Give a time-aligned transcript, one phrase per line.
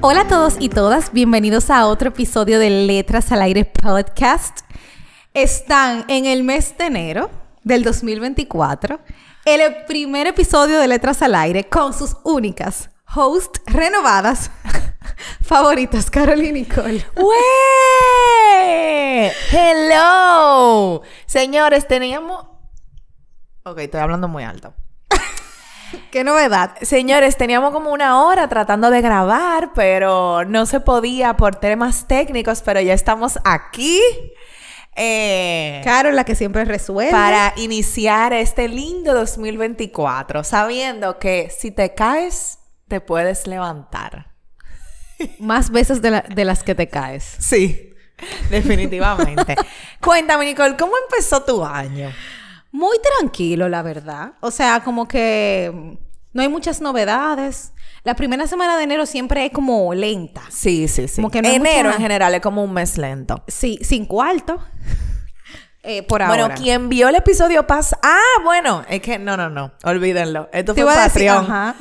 [0.00, 4.60] Hola a todos y todas, bienvenidos a otro episodio de Letras al Aire Podcast.
[5.34, 7.28] Están en el mes de enero
[7.64, 9.00] del 2024,
[9.44, 14.52] el primer episodio de Letras al Aire con sus únicas hosts renovadas
[15.42, 17.04] favoritas, Carolina y Nicole.
[17.16, 19.32] ¡Wey!
[19.50, 21.02] ¡Hello!
[21.26, 22.46] Señores, teníamos...
[23.64, 24.74] Ok, estoy hablando muy alto.
[26.10, 26.74] ¡Qué novedad!
[26.82, 32.62] Señores, teníamos como una hora tratando de grabar, pero no se podía por temas técnicos,
[32.62, 34.00] pero ya estamos aquí.
[34.96, 37.12] Eh, Carol, la que siempre resuelve.
[37.12, 44.34] Para iniciar este lindo 2024, sabiendo que si te caes, te puedes levantar.
[45.38, 47.36] Más veces de, de las que te caes.
[47.38, 47.94] Sí,
[48.50, 49.54] definitivamente.
[50.00, 52.12] Cuéntame, Nicole, ¿cómo empezó tu año?
[52.70, 54.32] Muy tranquilo, la verdad.
[54.40, 55.98] O sea, como que
[56.32, 57.72] no hay muchas novedades.
[58.04, 60.42] La primera semana de enero siempre es como lenta.
[60.50, 61.16] Sí, sí, sí.
[61.16, 63.42] Como que enero en general es como un mes lento.
[63.48, 64.62] Sí, sin cuarto.
[65.84, 66.44] Eh, por ahora.
[66.44, 67.98] Bueno, quien vio el episodio pasa.
[68.02, 69.72] Ah, bueno, es que no, no, no.
[69.84, 70.50] Olvídenlo.
[70.52, 71.44] Esto fue Patreon.
[71.44, 71.76] ajá,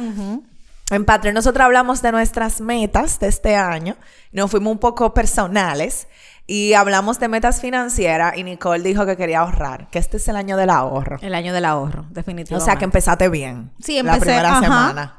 [0.92, 3.98] En Patreon nosotros hablamos de nuestras metas de este año.
[4.32, 6.08] Nos fuimos un poco personales.
[6.50, 10.38] Y hablamos de metas financieras y Nicole dijo que quería ahorrar, que este es el
[10.38, 11.18] año del ahorro.
[11.22, 12.64] El año del ahorro, definitivamente.
[12.64, 13.74] O sea, que empezaste bien.
[13.82, 14.20] Sí, empecé.
[14.20, 15.16] La primera semana.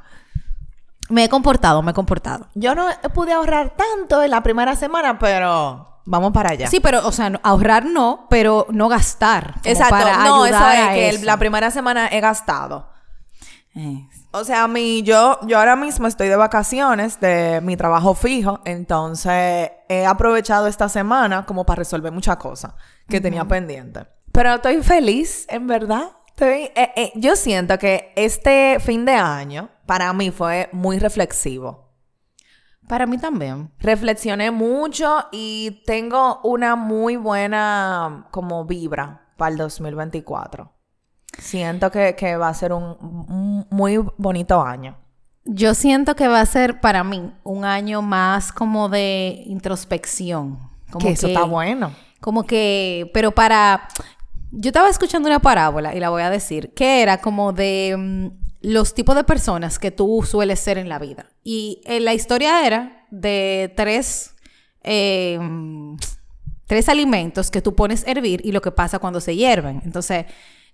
[1.10, 2.48] Me he comportado, me he comportado.
[2.54, 6.66] Yo no pude ahorrar tanto en la primera semana, pero vamos para allá.
[6.68, 9.60] Sí, pero, o sea, ahorrar no, pero no gastar.
[9.64, 12.88] Exacto, no, eso es que la primera semana he gastado.
[13.74, 18.14] Eh, o sea, a mí, yo, yo ahora mismo estoy de vacaciones de mi trabajo
[18.14, 22.74] fijo, entonces he aprovechado esta semana como para resolver muchas cosas
[23.08, 24.06] que tenía pendiente.
[24.32, 26.10] Pero estoy feliz, en verdad.
[26.28, 31.88] Estoy, eh, eh, yo siento que este fin de año para mí fue muy reflexivo.
[32.86, 33.72] Para mí también.
[33.80, 40.77] Reflexioné mucho y tengo una muy buena como vibra para el 2024.
[41.38, 44.96] Siento que, va a ser un, muy bonito año.
[45.44, 50.58] Yo siento que va a ser para mí un año más como de introspección.
[50.90, 51.92] Como que eso está bueno.
[52.20, 53.88] Como que, pero para...
[54.50, 58.28] Yo estaba escuchando una parábola y la voy a decir, que era como de mm,
[58.62, 61.26] los tipos de personas que tú sueles ser en la vida.
[61.44, 64.34] Y eh, la historia era de tres,
[64.82, 65.38] eh,
[66.66, 69.82] tres alimentos que tú pones a hervir y lo que pasa cuando se hierven.
[69.84, 70.26] Entonces,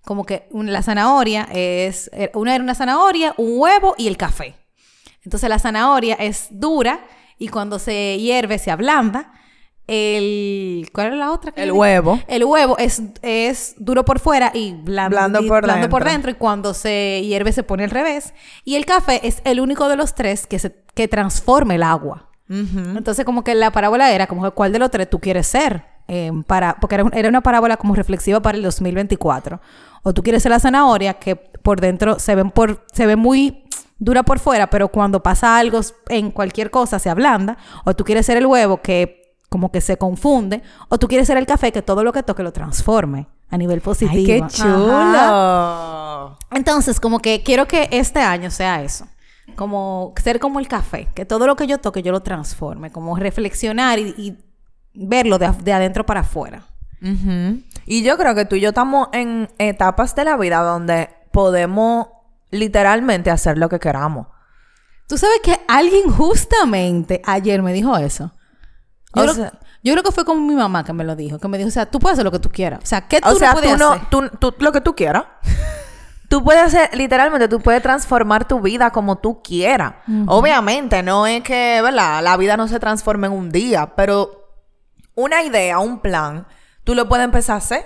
[0.05, 4.55] como que la zanahoria es, eh, una era una zanahoria, un huevo y el café.
[5.23, 7.05] Entonces la zanahoria es dura
[7.37, 9.33] y cuando se hierve se ablanda.
[9.87, 11.53] El, ¿Cuál era la otra?
[11.55, 12.19] El huevo.
[12.27, 15.89] El huevo es, es duro por fuera y blando, por, dentro.
[15.89, 16.31] por dentro.
[16.31, 18.33] Y cuando se hierve se pone al revés.
[18.63, 22.29] Y el café es el único de los tres que, se, que transforma el agua.
[22.47, 25.94] Entonces como que la parábola era como cuál de los tres tú quieres ser.
[26.07, 29.59] Eh, para, porque era, era, una parábola como reflexiva para el 2024.
[30.03, 33.63] O tú quieres ser la zanahoria que por dentro se ven por se ve muy
[33.97, 35.79] dura por fuera, pero cuando pasa algo
[36.09, 39.97] en cualquier cosa se ablanda, o tú quieres ser el huevo que como que se
[39.97, 43.57] confunde, o tú quieres ser el café que todo lo que toque lo transforme a
[43.57, 44.17] nivel positivo.
[44.17, 46.37] ¡Ay, qué chulo!
[46.51, 49.07] Entonces, como que quiero que este año sea eso.
[49.55, 53.15] Como ser como el café, que todo lo que yo toque yo lo transforme, como
[53.15, 54.37] reflexionar y,
[54.95, 56.63] verlo de, de adentro para afuera.
[57.85, 62.07] Y yo creo que tú y yo estamos en etapas de la vida donde podemos
[62.49, 64.27] literalmente hacer lo que queramos.
[65.07, 68.31] Tú sabes que alguien justamente ayer me dijo eso.
[69.13, 69.51] Yo, creo,
[69.83, 71.71] yo creo que fue como mi mamá que me lo dijo, que me dijo, o
[71.71, 72.79] sea, tú puedes hacer lo que tú quieras.
[72.83, 74.07] O sea, ¿qué tú o sea, puedes tú hacer?
[74.09, 75.25] Tú, tú, lo que tú quieras.
[76.29, 79.93] tú puedes hacer, literalmente, tú puedes transformar tu vida como tú quieras.
[80.25, 82.23] Obviamente, no es que, ¿verdad?
[82.23, 84.44] La vida no se transforma en un día, pero
[85.15, 86.45] una idea, un plan,
[86.83, 87.85] tú lo puedes empezar a hacer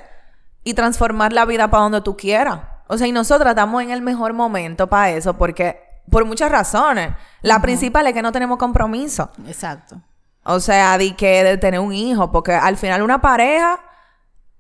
[0.64, 2.60] y transformar la vida para donde tú quieras.
[2.88, 5.80] O sea, y nosotras estamos en el mejor momento para eso porque
[6.10, 7.14] por muchas razones.
[7.42, 9.31] La principal es que no tenemos compromiso.
[9.48, 10.02] Exacto.
[10.44, 13.80] O sea, de que de tener un hijo, porque al final una pareja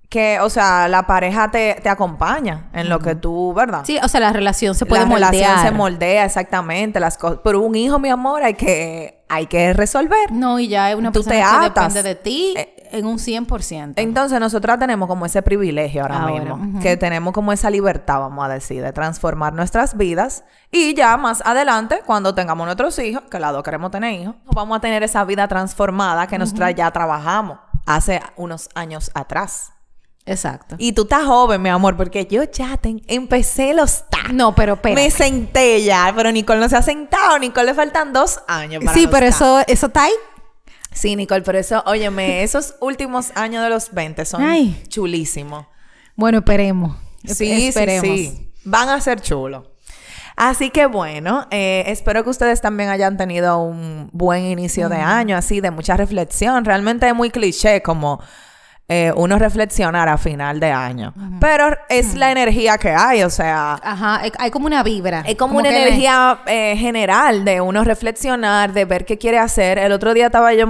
[0.09, 3.83] que, o sea, la pareja te, acompaña en lo que tú, ¿verdad?
[3.85, 5.33] Sí, o sea, la relación se puede moldear.
[5.33, 7.39] La relación se moldea exactamente las cosas.
[7.43, 10.31] Pero un hijo, mi amor, hay que, hay que resolver.
[10.31, 12.55] No, y ya es una persona que depende de ti.
[12.57, 13.93] Eh, en un 100%.
[13.97, 18.49] Entonces, nosotras tenemos como ese privilegio ahora, mismo, que tenemos como esa libertad, vamos a
[18.49, 23.53] decir, de transformar nuestras vidas y ya más adelante, cuando tengamos nuestros hijos, que las
[23.53, 28.21] dos queremos tener hijos, vamos a tener esa vida transformada que nosotras ya trabajamos hace
[28.35, 29.73] unos años atrás.
[30.29, 30.75] Exacto.
[30.77, 34.31] Y tú estás joven, mi amor, porque yo ya empecé los tacos.
[34.31, 37.39] No, pero Me senté ya, pero Nicole no se ha sentado.
[37.39, 40.13] Nicole le faltan dos años para Sí, pero eso, eso está ahí.
[40.91, 44.43] Sí, Nicole, pero eso, óyeme, esos últimos años de los 20 son
[44.87, 45.65] chulísimos.
[46.15, 46.95] Bueno, esperemos.
[47.25, 48.05] Sí, esperemos.
[48.05, 48.51] sí, sí.
[48.65, 49.65] Van a ser chulos.
[50.35, 55.35] Así que bueno, eh, espero que ustedes también hayan tenido un buen inicio de año,
[55.35, 56.63] así de mucha reflexión.
[56.65, 58.21] Realmente es muy cliché como
[58.91, 61.13] eh, uno reflexionar a final de año.
[61.39, 63.79] Pero es la energía que hay, o sea...
[63.83, 65.23] Ajá, hay como una vibra.
[65.27, 69.77] Es como, una energía eh, general de uno reflexionar, de ver qué quiere hacer.
[69.77, 70.65] El otro día estaba yo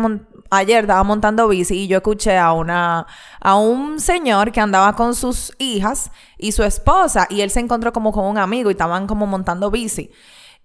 [0.49, 3.07] ayer estaba montando bici y yo escuché a una
[3.39, 7.93] a un señor que andaba con sus hijas y su esposa y él se encontró
[7.93, 10.11] como con un amigo y estaban como montando bici.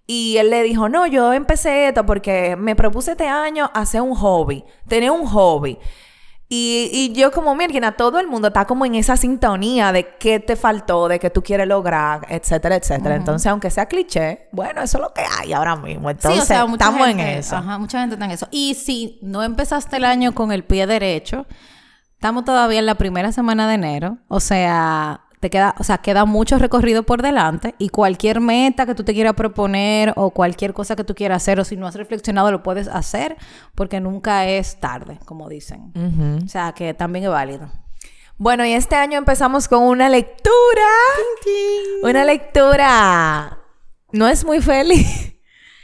[0.07, 4.15] Y él le dijo, no, yo empecé esto porque me propuse este año hacer un
[4.15, 5.79] hobby, tener un hobby.
[6.49, 10.41] Y, y yo como, mira, todo el mundo está como en esa sintonía de qué
[10.41, 13.17] te faltó, de qué tú quieres lograr, etcétera, etcétera.
[13.17, 16.11] Entonces, aunque sea cliché, bueno, eso es lo que hay ahora mismo.
[16.11, 17.57] Entonces, estamos en eso.
[17.57, 18.47] Ajá, mucha gente está en eso.
[18.51, 21.47] Y si no empezaste el año con el pie derecho,
[22.13, 24.19] estamos todavía en la primera semana de enero.
[24.29, 29.05] O sea, queda, o sea, queda mucho recorrido por delante y cualquier meta que tú
[29.05, 32.51] te quieras proponer o cualquier cosa que tú quieras hacer o si no has reflexionado
[32.51, 33.37] lo puedes hacer
[33.75, 35.93] porque nunca es tarde, como dicen.
[36.45, 37.71] O sea, que también es válido.
[38.37, 40.53] Bueno, y este año empezamos con una lectura.
[42.03, 43.59] Una lectura.
[44.13, 45.35] No es muy feliz.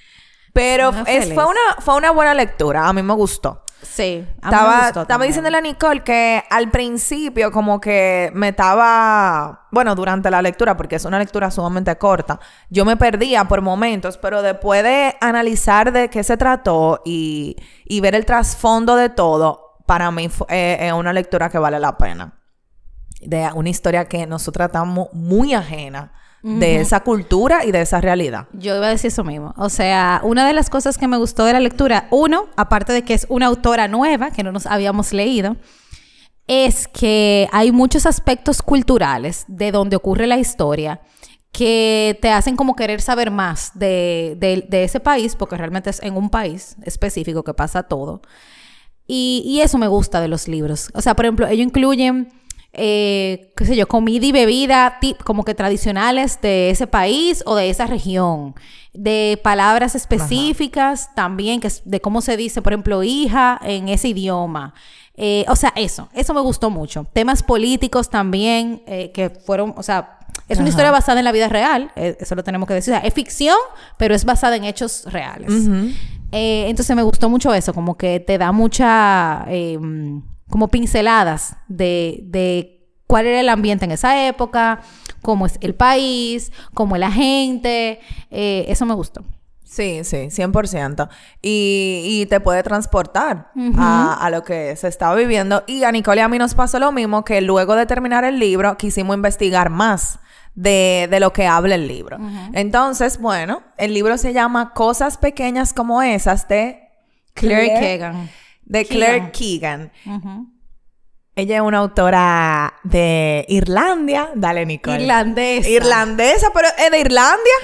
[0.53, 2.89] Pero fue, una, fue una buena lectura.
[2.89, 3.63] A mí me gustó.
[3.83, 10.31] Sí, estaba, estaba diciéndole a Nicole que al principio como que me estaba, bueno, durante
[10.31, 12.39] la lectura, porque es una lectura sumamente corta,
[12.69, 17.57] yo me perdía por momentos, pero después de analizar de qué se trató y,
[18.03, 22.35] ver el trasfondo de todo, para mí eh, es una lectura que vale la pena.
[23.21, 28.49] De una historia que nosotros tratamos muy ajena de esa cultura y de esa realidad.
[28.53, 29.55] Yo iba a decir eso mismo.
[29.57, 33.03] O sea, una de las cosas que me gustó de la lectura, uno, aparte de
[33.03, 35.57] que es una autora nueva, que no nos habíamos leído,
[36.47, 41.01] es que hay muchos aspectos culturales de donde ocurre la historia
[41.53, 46.17] que te hacen como querer saber más de, de, ese país, porque realmente es en
[46.17, 48.23] un país específico que pasa todo.
[49.07, 50.91] Y, y eso me gusta de los libros.
[50.95, 52.33] O sea, por ejemplo, ellos incluyen
[52.73, 57.71] eh, qué sé yo, comida y bebida como que tradicionales de ese país o de
[57.71, 58.55] esa región,
[58.93, 64.75] de palabras específicas también, que de cómo se dice, por ejemplo, hija en ese idioma.
[65.23, 67.07] Eh, o sea, eso, eso me gustó mucho.
[67.13, 70.19] Temas políticos también, eh, que fueron, o sea,
[70.49, 72.95] es una historia basada en la vida real, eh, eso lo tenemos que decir.
[73.05, 73.57] es ficción,
[73.99, 75.69] pero es basada en hechos reales.
[76.33, 83.27] entonces me gustó mucho eso, como que te da mucha em, como pinceladas de, cuál
[83.27, 84.81] era el ambiente en esa época,
[85.23, 88.01] cómo es el país, cómo es la gente.
[88.31, 89.25] Eh, eso me gustó.
[89.65, 91.09] Sí, sí, 100%.
[91.41, 95.63] Y, y te puede transportar a, lo que se estaba viviendo.
[95.69, 98.41] Y a Nicole y a mí nos pasó lo mismo, que luego de terminar el
[98.41, 100.19] libro quisimos investigar más
[100.57, 102.19] de, lo que habla el libro.
[102.53, 106.91] Entonces, bueno, el libro se llama Cosas Pequeñas como esas de
[107.35, 108.29] Claire, Keegan
[108.71, 109.93] de Claire Keegan.
[111.35, 114.31] Ella es una autora de Irlandia.
[114.35, 115.03] Dale, Nicole.
[115.03, 115.69] Irlandesa.
[115.69, 117.55] Irlandesa, pero ¿es de Irlandia?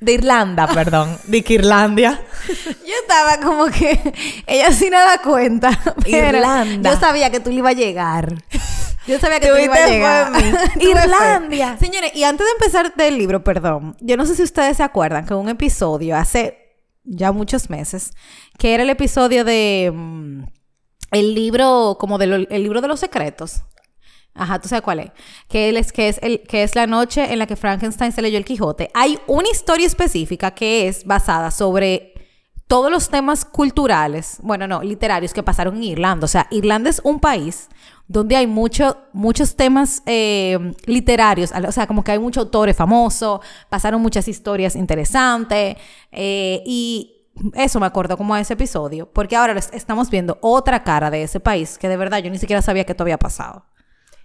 [0.00, 1.16] De Irlanda, perdón.
[1.24, 2.20] de Irlandia.
[2.66, 3.98] Yo estaba como que
[4.46, 5.70] ella sin nada cuenta.
[6.06, 6.92] Irlanda.
[6.92, 8.34] Yo sabía que tú le ibas a llegar.
[9.06, 10.32] Yo sabía que tú le ibas a llegar.
[10.80, 11.78] Irlandia.
[11.78, 15.24] Señores, y antes de empezar del libro, perdón, yo no sé si ustedes se acuerdan
[15.24, 16.67] que un episodio hace
[17.08, 18.12] ya muchos meses,
[18.58, 20.44] que era el episodio de mm,
[21.12, 23.62] el libro, como del el libro de los secretos.
[24.34, 25.10] Ajá, tú sabes cuál es.
[25.48, 28.38] Que, es, que, es el, que es la noche en la que Frankenstein se leyó
[28.38, 28.90] el Quijote.
[28.94, 32.14] Hay una historia específica que es basada sobre
[32.68, 36.26] todos los temas culturales, bueno, no, literarios que pasaron en Irlanda.
[36.26, 37.68] O sea, Irlanda es un país
[38.08, 43.40] donde hay mucho, muchos temas eh, literarios, o sea, como que hay muchos autores famosos,
[43.68, 45.76] pasaron muchas historias interesantes
[46.10, 47.14] eh, y
[47.54, 51.38] eso me acuerdo como a ese episodio, porque ahora estamos viendo otra cara de ese
[51.38, 53.64] país que de verdad yo ni siquiera sabía que esto había pasado.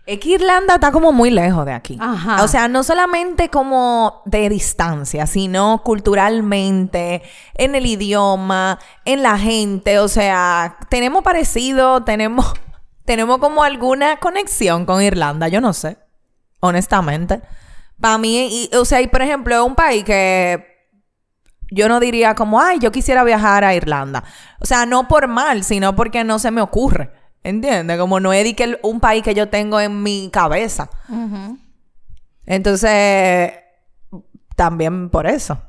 [0.05, 1.97] Es que Irlanda está como muy lejos de aquí.
[2.01, 2.43] Ajá.
[2.43, 7.21] O sea, no solamente como de distancia, sino culturalmente,
[7.53, 9.99] en el idioma, en la gente.
[9.99, 12.53] O sea, tenemos parecido, tenemos,
[13.05, 15.97] tenemos como alguna conexión con Irlanda, yo no sé.
[16.59, 17.41] Honestamente.
[17.99, 20.73] Para mí, o sea, y por ejemplo, es un país que
[21.71, 24.23] yo no diría como, ay, yo quisiera viajar a Irlanda.
[24.59, 27.11] O sea, no por mal, sino porque no se me ocurre.
[27.43, 27.97] ¿Entiendes?
[27.97, 30.89] Como no es un país que yo tengo en mi cabeza.
[32.45, 33.53] Entonces,
[34.55, 35.61] también por eso.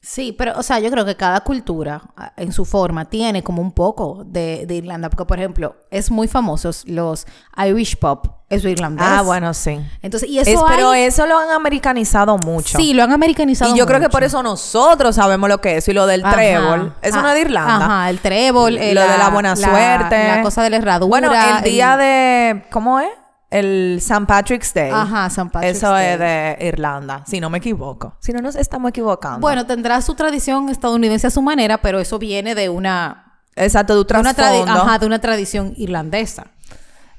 [0.00, 2.00] Sí, pero, o sea, yo creo que cada cultura
[2.36, 6.84] en su forma tiene como un poco de, Irlanda, porque, por ejemplo, es muy famosos
[6.86, 7.26] los
[7.56, 9.06] Irish Pop, eso irlandés.
[9.06, 9.78] Ah, bueno, sí.
[10.00, 12.78] Entonces, y eso Pero eso lo han americanizado mucho.
[12.78, 15.88] Sí, lo han americanizado Y yo creo que por eso nosotros sabemos lo que es.
[15.88, 17.76] Y lo del trébol, eso no es de Irlanda.
[17.76, 18.74] Ajá, el trébol.
[18.74, 20.28] lo de la buena suerte.
[20.28, 21.08] La cosa de la herradura.
[21.08, 22.64] Bueno, el día de...
[22.70, 23.10] ¿Cómo es?
[23.50, 24.26] El St.
[24.26, 24.90] Patrick's Day.
[24.92, 25.48] Ajá, St.
[25.50, 28.14] Patrick's Eso es de Irlanda, si no me equivoco.
[28.20, 29.40] Si no nos estamos equivocando.
[29.40, 33.40] Bueno, tendrá su tradición estadounidense a su manera, pero eso viene de una...
[33.56, 36.46] Exacto, de, una Ajá, de una tradición irlandesa.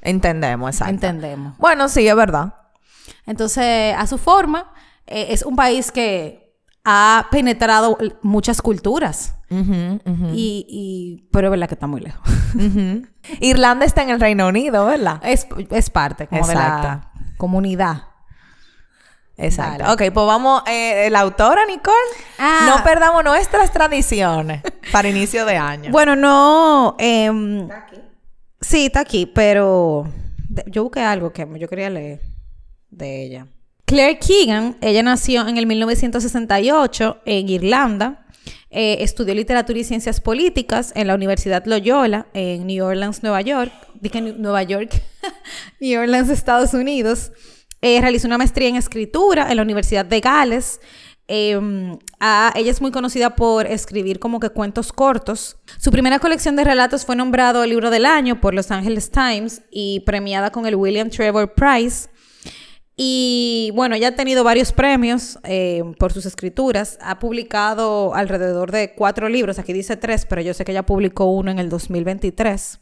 [0.00, 0.94] Entendemos, exacto.
[0.94, 1.58] Entendemos.
[1.58, 2.54] Bueno, sí, es verdad.
[3.26, 4.72] Entonces, a su forma,
[5.06, 6.39] eh, es un país que
[6.84, 9.34] ha penetrado muchas culturas.
[10.32, 12.22] Y, pero es verdad que está muy lejos.
[13.40, 15.20] Irlanda está en el Reino Unido, ¿verdad?
[15.22, 15.46] Es,
[15.90, 18.04] parte como de la comunidad.
[19.36, 19.90] Exacto.
[19.92, 21.96] Ok, pues vamos, eh, la autora Nicole,
[22.38, 22.66] ah.
[22.66, 25.90] no perdamos nuestras tradiciones para inicio de año.
[25.90, 26.94] Bueno, no...
[26.98, 27.96] Em, ¿Está aquí?
[28.60, 30.06] Sí, está aquí, pero
[30.66, 32.20] yo busqué algo que yo quería leer
[32.90, 33.46] de ella.
[33.90, 38.24] Claire Keegan, ella nació en el 1968 en Irlanda.
[38.70, 43.72] Eh, estudió literatura y ciencias políticas en la Universidad Loyola en New Orleans, Nueva York.
[44.00, 44.92] Dije Nueva York,
[45.80, 47.32] New Orleans, Estados Unidos.
[47.82, 50.80] Eh, realizó una maestría en escritura en la Universidad de Gales.
[51.26, 51.98] Em,
[52.54, 55.56] ella es muy conocida por escribir como que cuentos cortos.
[55.80, 59.98] Su primera colección de relatos fue nombrado libro del año por Los Angeles Times y
[60.06, 62.08] premiada con el William Trevor Prize.
[63.02, 66.98] Y bueno, ella ha tenido varios premios eh, por sus escrituras.
[67.00, 69.58] Ha publicado alrededor de cuatro libros.
[69.58, 72.78] Aquí dice tres, pero yo sé que ella publicó uno en el 2023.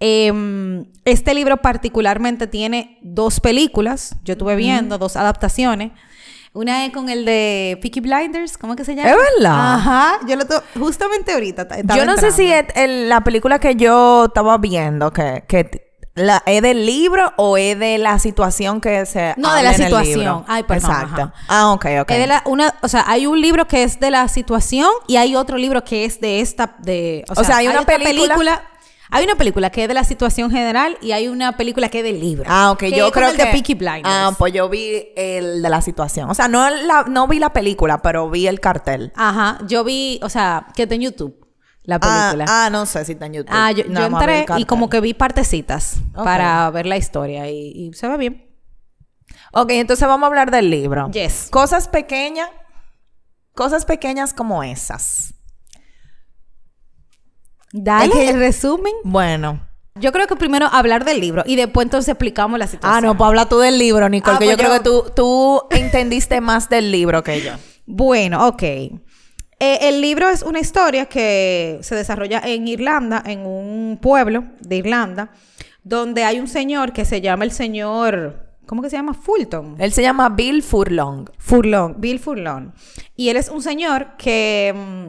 [0.00, 4.16] Em, este libro particularmente tiene dos películas.
[4.24, 5.92] Yo estuve viendo dos adaptaciones.
[6.54, 9.10] Una es con el de Peaky Blinders, ¿cómo es que se llama?
[9.10, 9.74] Es verdad.
[9.74, 10.46] Ajá, yo lo
[10.80, 11.68] justamente ahorita.
[11.94, 15.87] Yo no sé si es la película que yo estaba viendo, que, que
[16.18, 20.44] la, ¿Es del libro o es de la situación que se No, de la situación.
[20.46, 20.90] Ay, perdón.
[20.90, 21.32] Exacto.
[21.48, 22.10] Ah, ok, ok.
[22.10, 25.16] Es de la, una, o sea, hay un libro que es de la situación y
[25.16, 26.76] hay otro libro que es de esta...
[26.78, 28.62] De, o, sea, hay una película...
[29.10, 32.04] Hay una película que es de la situación general y hay una película que es
[32.04, 32.44] del libro.
[32.46, 32.84] Ah, ok.
[32.94, 33.46] yo creo el que...
[33.46, 34.04] de Peaky Blinders.
[34.04, 36.28] Ah, pues yo vi el de la situación.
[36.28, 39.10] O sea, no, la, no vi la película, pero vi el cartel.
[39.16, 39.60] Ajá.
[39.66, 41.47] Yo vi, o sea, que está en YouTube
[41.88, 42.44] la ah, película.
[42.46, 43.50] Ah, no sé si está en YouTube.
[43.50, 48.18] Ah, yo, entré y como que vi partecitas para ver la historia y, se ve
[48.18, 48.46] bien.
[49.54, 51.10] Ok, entonces vamos a hablar del libro.
[51.10, 51.48] Yes.
[51.50, 52.50] Cosas pequeñas,
[53.54, 55.32] cosas pequeñas como esas.
[57.72, 58.92] Dale el resumen.
[59.02, 59.66] Bueno.
[59.94, 62.98] Yo creo que primero hablar del libro y después entonces explicamos la situación.
[62.98, 65.10] Ah, no, pues habla tú del libro, Nicole, ah, que yo, pues creo que tú,
[65.16, 67.52] tú entendiste más del libro que yo.
[67.86, 68.62] Bueno, ok.
[69.60, 74.76] Eh, el libro es una historia que se desarrolla en Irlanda, en un pueblo de
[74.76, 75.32] Irlanda,
[75.82, 78.46] donde hay un señor que se llama el señor...
[78.66, 79.14] ¿Cómo que se llama?
[79.14, 79.76] Fulton.
[79.78, 81.30] Él se llama Bill Furlong.
[81.38, 82.72] Furlong, Bill Furlong.
[83.16, 84.74] Y él es un señor que...
[84.76, 85.08] Mm,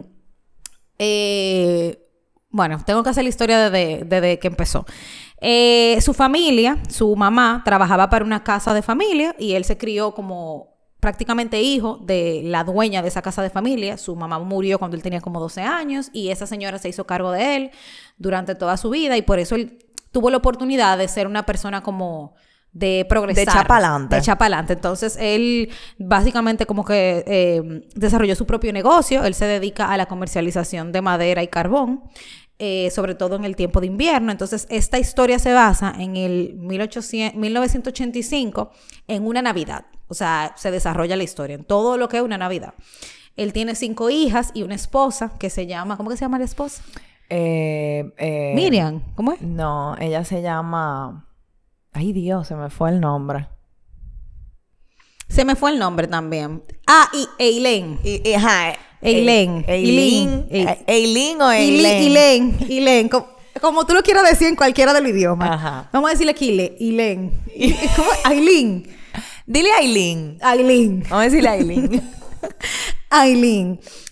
[0.98, 2.06] eh,
[2.52, 4.86] bueno, tengo que hacer la historia desde, que empezó.
[5.42, 10.14] Eh, su familia, su mamá, trabajaba para una casa de familia y él se crió
[10.14, 10.69] como
[11.00, 13.98] prácticamente hijo de la dueña de esa casa de familia.
[13.98, 17.32] Su mamá murió cuando él tenía como 12 años y esa señora se hizo cargo
[17.32, 17.72] de él
[18.18, 21.82] durante toda su vida y por eso él tuvo la oportunidad de ser una persona
[21.82, 22.34] como
[22.72, 23.46] de progresar.
[23.46, 24.16] De chapalante.
[24.16, 24.74] De chapalante.
[24.74, 29.24] Entonces, él básicamente como que eh, desarrolló su propio negocio.
[29.24, 32.04] Él se dedica a la comercialización de madera y carbón.
[32.62, 34.34] Eh, sobre todo en el tiempo de invierno.
[34.34, 38.72] Entonces, esta historia se basa en el 1985,
[39.08, 39.86] en una Navidad.
[40.10, 42.74] O sea, se desarrolla la historia en todo lo que es una Navidad.
[43.38, 46.46] Él tiene cinco hijas y una esposa que se llama, ¿cómo que se llama la
[46.46, 46.84] esposa?
[47.30, 49.42] Eh, eh, Miriam, ¿cómo es?
[49.42, 51.26] No, ella se llama...
[51.94, 53.48] Ay Dios, se me fue el nombre.
[55.28, 56.64] Se me fue el nombre también.
[56.88, 58.00] Ah, y Eileen.
[58.04, 59.64] Y, ajá, Eileen.
[59.68, 60.48] Eileen.
[60.88, 61.86] Eileen o Eileen.
[61.86, 62.58] Eileen.
[62.70, 63.10] Eileen.
[63.62, 65.54] Como, tú lo quieras decir en cualquiera del idioma.
[65.54, 65.90] Ajá.
[65.94, 66.50] Vamos a decirle aquí,
[66.80, 67.32] Eileen.
[67.96, 68.10] ¿Cómo?
[68.30, 68.99] Eileen.
[69.50, 70.38] Dile Eileen.
[70.42, 71.02] Eileen.
[71.10, 71.84] Vamos a decirle Eileen.
[71.86, 72.02] Aileen.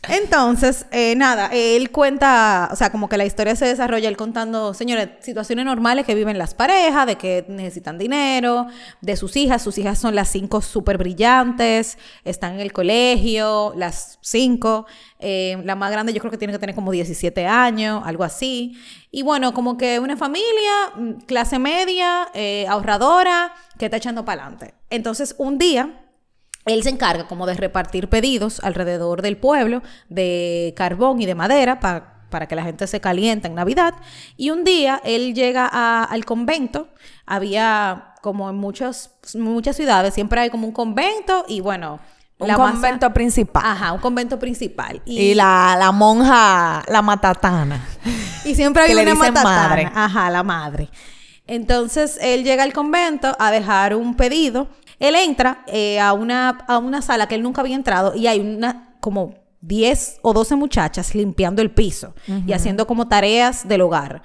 [0.09, 4.73] Entonces, eh, nada, él cuenta, o sea, como que la historia se desarrolla él contando,
[4.73, 8.67] señores, situaciones normales que viven las parejas, de que necesitan dinero,
[9.01, 9.61] de sus hijas.
[9.61, 14.87] Sus hijas son las cinco súper brillantes, están en el colegio, las cinco.
[15.19, 18.77] Eh, la más grande yo creo que tiene que tener como 17 años, algo así.
[19.11, 24.43] Y bueno, como que una familia, mm, clase media, eh, ahorradora, que está echando para
[24.43, 24.73] adelante.
[24.89, 26.06] Entonces, un día
[26.67, 31.79] él se encarga como de repartir pedidos alrededor del pueblo de carbón y de madera
[31.79, 33.95] para, que la gente se caliente en Navidad.
[34.35, 35.65] Y un día él llega
[36.03, 36.89] al convento.
[37.25, 41.99] Había como en muchas, muchas ciudades, siempre hay como un convento y bueno...
[42.39, 43.63] Un convento principal.
[43.65, 45.01] Ajá, un convento principal.
[45.05, 47.83] Y, la, monja, la matatana.
[48.45, 49.43] Y siempre hay una matatana.
[49.43, 49.91] Madre.
[49.91, 50.87] Ajá, la madre.
[51.47, 54.67] Entonces él llega al convento a dejar un pedido
[54.99, 58.39] él entra eh, a, una, a una sala que él nunca había entrado y hay
[58.39, 62.13] una como 10 o 12 muchachas limpiando el piso
[62.45, 64.21] y haciendo como tareas del hogar.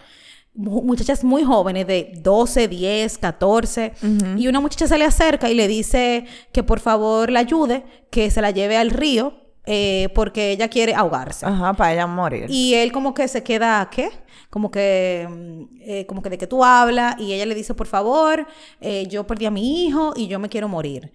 [0.54, 3.92] Muchachas muy jóvenes de 12, 10, 14.
[4.36, 8.30] Y una muchacha se le acerca y le dice que por favor la ayude, que
[8.30, 11.46] se la lleve al río eh, porque ella quiere ahogarse.
[11.46, 12.46] Ajá, para ella morir.
[12.48, 14.10] Y él como que se queda, ¿qué?
[14.50, 17.86] Como que, mm, eh, como que de que tú hablas y ella le dice, por
[17.86, 18.46] favor,
[18.80, 21.12] eh, yo perdí a mi hijo y yo me quiero morir.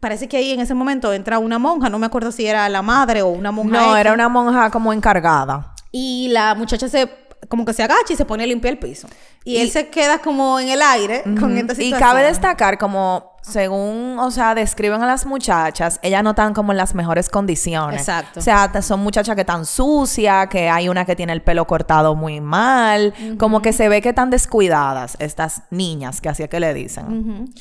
[0.00, 2.82] Parece que ahí en ese momento entra una monja, no me acuerdo si era la
[2.82, 3.80] madre o una monja.
[3.80, 5.74] No, era una monja como encargada.
[5.90, 9.08] Y la muchacha se como que se agacha y se pone a limpiar el piso.
[9.44, 11.98] Y, él se queda como en el aire con esta situación.
[11.98, 16.72] Y cabe destacar como, según, o sea, describen a las muchachas, ellas no están como
[16.72, 18.00] en las mejores condiciones.
[18.00, 18.40] Exacto.
[18.40, 22.14] O sea, son muchachas que están sucias, que hay una que tiene el pelo cortado
[22.14, 26.60] muy mal, como que se ve que están descuidadas estas niñas, que así es que
[26.60, 27.52] le dicen.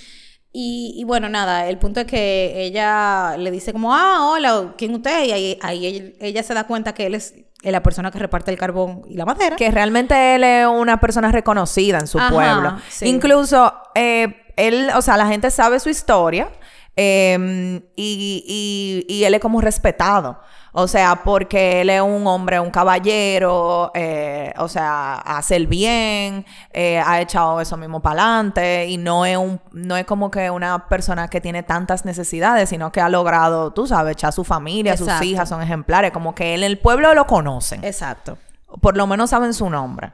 [0.52, 5.26] Y, bueno, nada, el punto es que ella le dice como, ah, hola, ¿quién usted?
[5.26, 8.58] Y ahí, ahí ella, se da cuenta que él es la persona que reparte el
[8.58, 9.56] carbón y la madera.
[9.56, 12.78] Que realmente él es una persona reconocida en su pueblo.
[13.02, 16.50] Incluso, eh, él, o sea, la gente sabe su historia
[16.96, 20.40] em, y, y, él es como respetado.
[20.80, 26.46] O sea, porque él es un hombre, un caballero, eh, o sea, hace el bien,
[26.72, 30.52] eh, ha echado eso mismo para adelante y no es, un, no es como que
[30.52, 34.44] una persona que tiene tantas necesidades, sino que ha logrado, tú sabes, echar a su
[34.44, 37.84] familia, sus hijas son ejemplares, como que él en el pueblo lo conocen.
[37.84, 38.38] Exacto.
[38.80, 40.12] Por lo menos saben su nombre.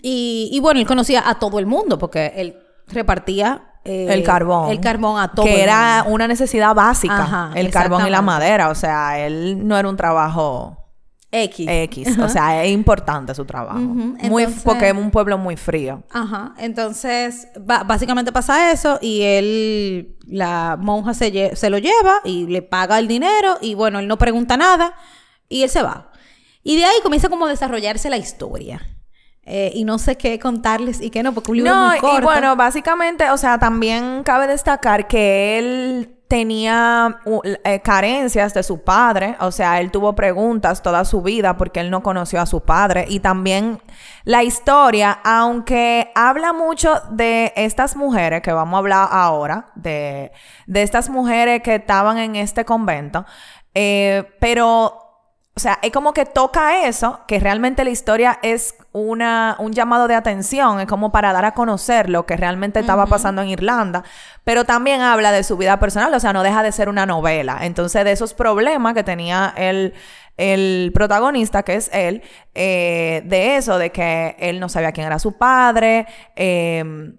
[0.00, 4.70] y, y bueno, él conocía a todo el mundo porque él repartía eh, el carbón.
[4.70, 5.46] El carbón a todo.
[5.46, 7.52] Que era una necesidad básica.
[7.54, 8.68] el carbón y la madera.
[8.68, 10.80] O sea, él no era un trabajo
[11.32, 11.66] X.
[11.68, 12.18] X.
[12.18, 13.78] O sea, es importante su trabajo.
[13.78, 16.02] muy, porque es un pueblo muy frío.
[16.10, 16.54] Ajá.
[16.58, 17.48] Entonces,
[17.86, 23.06] básicamente pasa eso y él, la monja se, se lo lleva y le paga el
[23.06, 24.94] dinero y bueno, él no pregunta nada
[25.48, 26.10] y él se va.
[26.62, 28.80] Y de ahí comienza como a desarrollarse la historia.
[29.44, 32.18] Eh, y no sé qué contarles y qué no, porque un libro muy corto.
[32.18, 37.18] y bueno, básicamente, o sea, también cabe destacar que él tenía
[37.64, 41.90] eh, carencias de su padre, o sea, él tuvo preguntas toda su vida porque él
[41.90, 43.80] no conoció a su padre y también
[44.22, 50.30] la historia, aunque habla mucho de estas mujeres que vamos a hablar ahora, de,
[50.68, 53.26] de estas mujeres que estaban en este convento,
[53.74, 55.09] eh, pero
[55.60, 60.08] o sea, es como que toca eso, que realmente la historia es una, un llamado
[60.08, 64.02] de atención, es como para dar a conocer lo que realmente estaba pasando en Irlanda,
[64.42, 67.58] pero también habla de su vida personal, o sea, no deja de ser una novela.
[67.60, 69.92] Entonces, de esos problemas que tenía el,
[70.38, 72.22] el protagonista, que es él,
[72.54, 77.18] eh, de eso, de que él no sabía quién era su padre, em,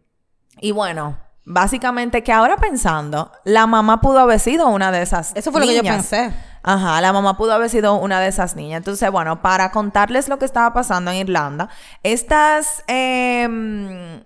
[0.62, 5.32] y bueno, básicamente que ahora pensando, la mamá pudo haber sido una de esas.
[5.36, 6.32] Eso fue lo que yo pensé.
[6.64, 8.78] Ajá, la mamá pudo haber sido una de esas niñas.
[8.78, 11.70] Entonces, bueno, para contarles lo que estaba pasando en Irlanda,
[12.04, 14.24] estas, em,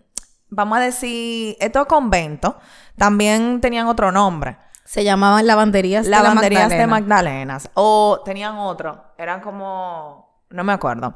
[0.50, 2.56] vamos a decir, estos conventos
[2.98, 4.58] también tenían otro nombre.
[4.84, 7.70] Se llamaban lavanderías, lavanderías de, Magdalenas.
[7.74, 11.16] O tenían otro, eran como, no me acuerdo.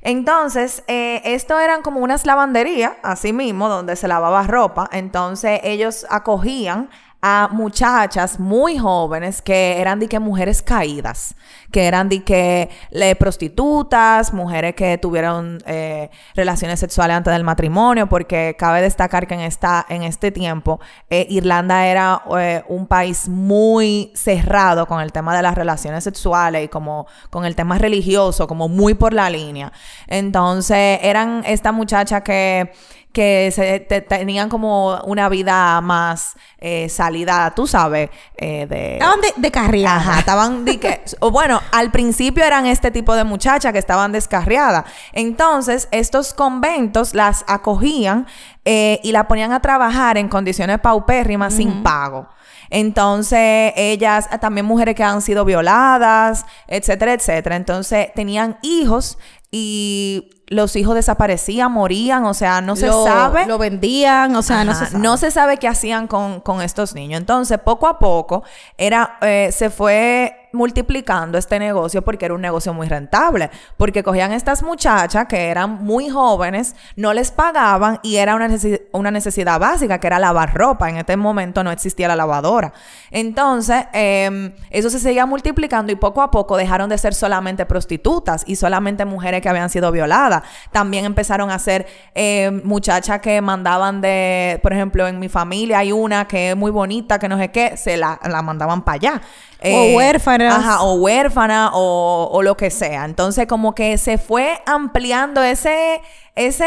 [0.00, 4.88] Entonces, eh, esto eran como unas lavanderías, así mismo, donde se lavaba ropa.
[4.92, 6.88] Entonces, ellos acogían
[7.22, 11.34] a muchachas muy jóvenes que eran de que mujeres caídas,
[11.70, 18.08] que eran de que le prostitutas, mujeres que tuvieron eh, relaciones sexuales antes del matrimonio,
[18.08, 20.80] porque cabe destacar que en, esta, en este tiempo
[21.10, 26.64] eh, Irlanda era eh, un país muy cerrado con el tema de las relaciones sexuales
[26.64, 29.72] y como con el tema religioso, como muy por la línea.
[30.06, 32.72] Entonces eran esta muchacha que
[33.12, 38.94] que se, tenían como una vida más eh, salida, tú sabes, eh, de...
[38.94, 39.96] Estaban de, de carriada.
[39.96, 41.00] Ajá, estaban de que...
[41.20, 44.84] o bueno, al principio eran este tipo de muchachas que estaban descarriadas.
[45.12, 48.26] Entonces, estos conventos las acogían
[48.64, 52.28] eh, y la ponían a trabajar en condiciones paupérrimas sin pago.
[52.70, 57.56] Entonces, ellas, también mujeres que han sido violadas, etcétera, etcétera.
[57.56, 59.18] Entonces, tenían hijos
[59.50, 63.46] y los hijos desaparecían, morían, o sea, no se sabe.
[63.46, 64.98] Lo vendían, o sea, no se sabe.
[64.98, 67.20] No se sabe qué hacían con, con estos niños.
[67.20, 68.42] Entonces, poco a poco,
[68.76, 74.32] era, eh, se fue multiplicando este negocio porque era un negocio muy rentable, porque cogían
[74.32, 78.48] estas muchachas que eran muy jóvenes, no les pagaban y era una,
[78.92, 80.90] una necesidad básica que era lavar ropa.
[80.90, 82.72] En este momento no existía la lavadora.
[83.10, 88.44] Entonces, em, eso se seguía multiplicando y poco a poco dejaron de ser solamente prostitutas
[88.46, 90.42] y solamente mujeres que habían sido violadas.
[90.72, 95.92] También empezaron a ser em, muchachas que mandaban de, por ejemplo, en mi familia hay
[95.92, 99.22] una que es muy bonita, que no sé qué, se la, la mandaban para allá
[99.62, 100.54] o eh, huérfanas.
[100.54, 103.04] Ajá, o huérfana o, lo que sea.
[103.04, 106.00] Entonces, como que se fue ampliando ese,
[106.34, 106.66] esa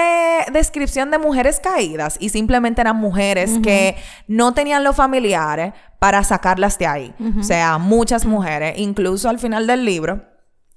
[0.51, 3.95] descripción de mujeres caídas y simplemente eran mujeres que
[4.27, 7.15] no tenían los familiares para sacarlas de ahí.
[7.39, 10.21] O sea, muchas mujeres, incluso al final del libro,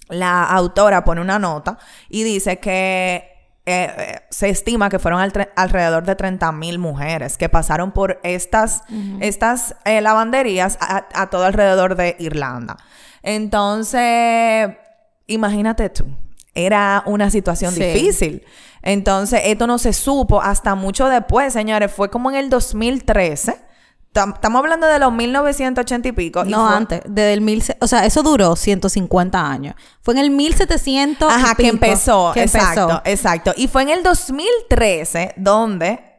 [0.08, 3.36] la autora pone una nota y dice que
[3.68, 5.20] eh, eh, se estima que fueron
[5.56, 8.82] alrededor de 30 mil mujeres que pasaron por estas,
[9.20, 12.76] estas eh, lavanderías a, todo alrededor de Irlanda.
[13.24, 14.70] Entonces,
[15.26, 16.06] imagínate tú,
[16.54, 18.44] era una situación difícil.
[18.82, 23.65] Entonces, esto no se supo hasta mucho después, señores, fue como en el 2013
[24.16, 26.44] Estamos hablando de los 1980 y pico.
[26.44, 27.02] No, antes.
[27.04, 27.62] Desde el mil...
[27.80, 29.74] O sea, eso duró 150 años.
[30.00, 32.32] Fue en el 1700 Ajá, que empezó.
[32.34, 33.52] exacto, exacto.
[33.56, 36.15] Y fue en el 2013 donde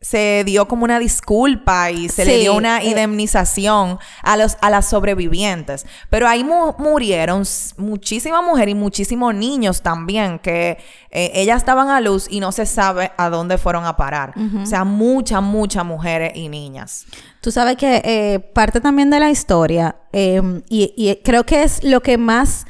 [0.00, 4.70] se dio como una disculpa y se le dio una eh, indemnización a los a
[4.70, 5.86] las sobrevivientes.
[6.08, 7.42] Pero ahí murieron
[7.78, 10.78] muchísimas mujeres y muchísimos niños también que
[11.10, 14.34] eh, ellas estaban a luz y no se sabe a dónde fueron a parar.
[14.62, 17.06] O sea, muchas, muchas mujeres y niñas.
[17.40, 21.82] Tú sabes que eh, parte también de la historia em, y, y creo que es
[21.82, 22.66] lo que más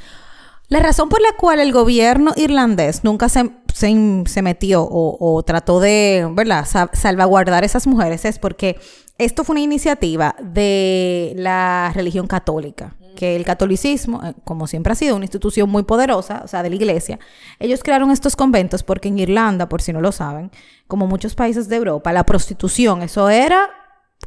[0.68, 6.28] la razón por la cual el gobierno irlandés nunca se, se, metió o, trató de
[6.33, 6.66] ¿verdad?
[6.92, 8.78] salvaguardar a esas mujeres es porque
[9.18, 14.96] esto fue una iniciativa de la religión católica, que el catolicismo, eh, como siempre ha
[14.96, 17.18] sido una institución muy poderosa, o sea, de la iglesia,
[17.59, 20.52] ellos crearon estos conventos porque en Irlanda, por si no lo saben,
[20.87, 23.70] como muchos países de Europa, la prostitución, eso era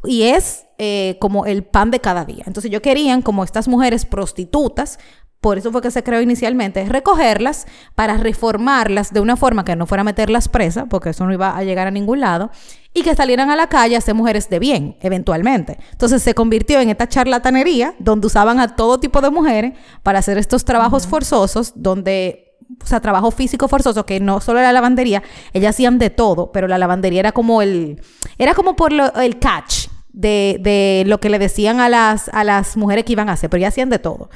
[0.03, 2.43] y es eh, como el pan de cada día.
[2.47, 4.99] Entonces ellos querían como estas mujeres prostitutas
[5.41, 9.87] por eso fue que se creó inicialmente, recogerlas para reformarlas de una forma que no
[9.87, 12.51] fuera a meterlas presas, porque eso no iba a llegar a ningún lado,
[12.93, 15.79] y que salieran a la calle a ser mujeres de bien, eventualmente.
[15.91, 19.73] Entonces se convirtió en esta charlatanería donde usaban a todo tipo de mujeres
[20.03, 22.47] para hacer estos trabajos forzosos, donde
[22.81, 25.23] o sea, trabajo físico forzoso, que no solo la lavandería,
[25.53, 27.99] ellas hacían de todo, pero la lavandería era como el,
[28.37, 32.77] era como por el catch de, de, lo que le decían a las, a las
[32.77, 34.29] mujeres que iban a hacer, pero ellas hacían de todo.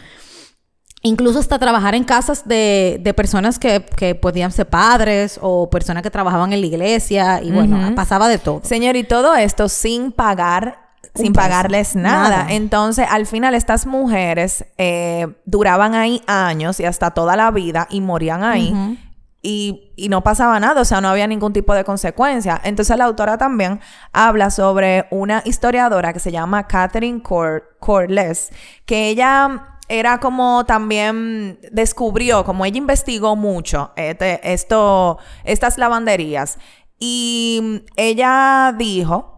[1.06, 6.02] Incluso hasta trabajar en casas de, de personas que, que, podían ser padres o personas
[6.02, 8.62] que trabajaban en la iglesia y bueno, pasaba de todo.
[8.64, 10.80] Señor, y todo esto sin pagar
[11.14, 12.48] sin pagarles nada.
[12.50, 18.02] Entonces, al final, estas mujeres eh, duraban ahí años y hasta toda la vida y
[18.02, 19.00] morían ahí.
[19.42, 22.60] y, y, no pasaba nada, o sea, no había ningún tipo de consecuencia.
[22.64, 23.80] Entonces, la autora también
[24.12, 28.50] habla sobre una historiadora que se llama Catherine Corless,
[28.86, 36.58] que ella era como también descubrió, como ella investigó mucho este, esto, estas lavanderías.
[37.00, 39.35] Y ella dijo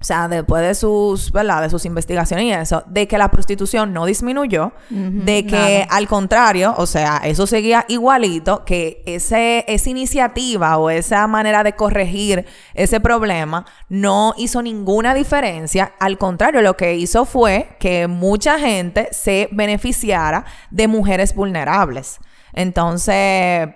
[0.00, 1.62] o sea, después de sus, ¿verdad?
[1.62, 6.72] De sus investigaciones y eso, de que la prostitución no disminuyó, de que al contrario,
[6.76, 13.00] o sea, eso seguía igualito, que ese, esa iniciativa o esa manera de corregir ese
[13.00, 15.92] problema no hizo ninguna diferencia.
[15.98, 22.20] Al contrario, lo que hizo fue que mucha gente se beneficiara de mujeres vulnerables.
[22.52, 23.68] Entonces,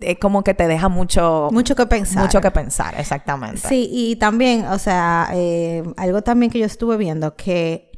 [0.00, 1.48] es como que te deja mucho...
[1.52, 2.22] Mucho que pensar.
[2.22, 3.66] Mucho que pensar, exactamente.
[3.68, 7.90] Sí, y también, o sea, eh, algo también que yo estuve viendo, que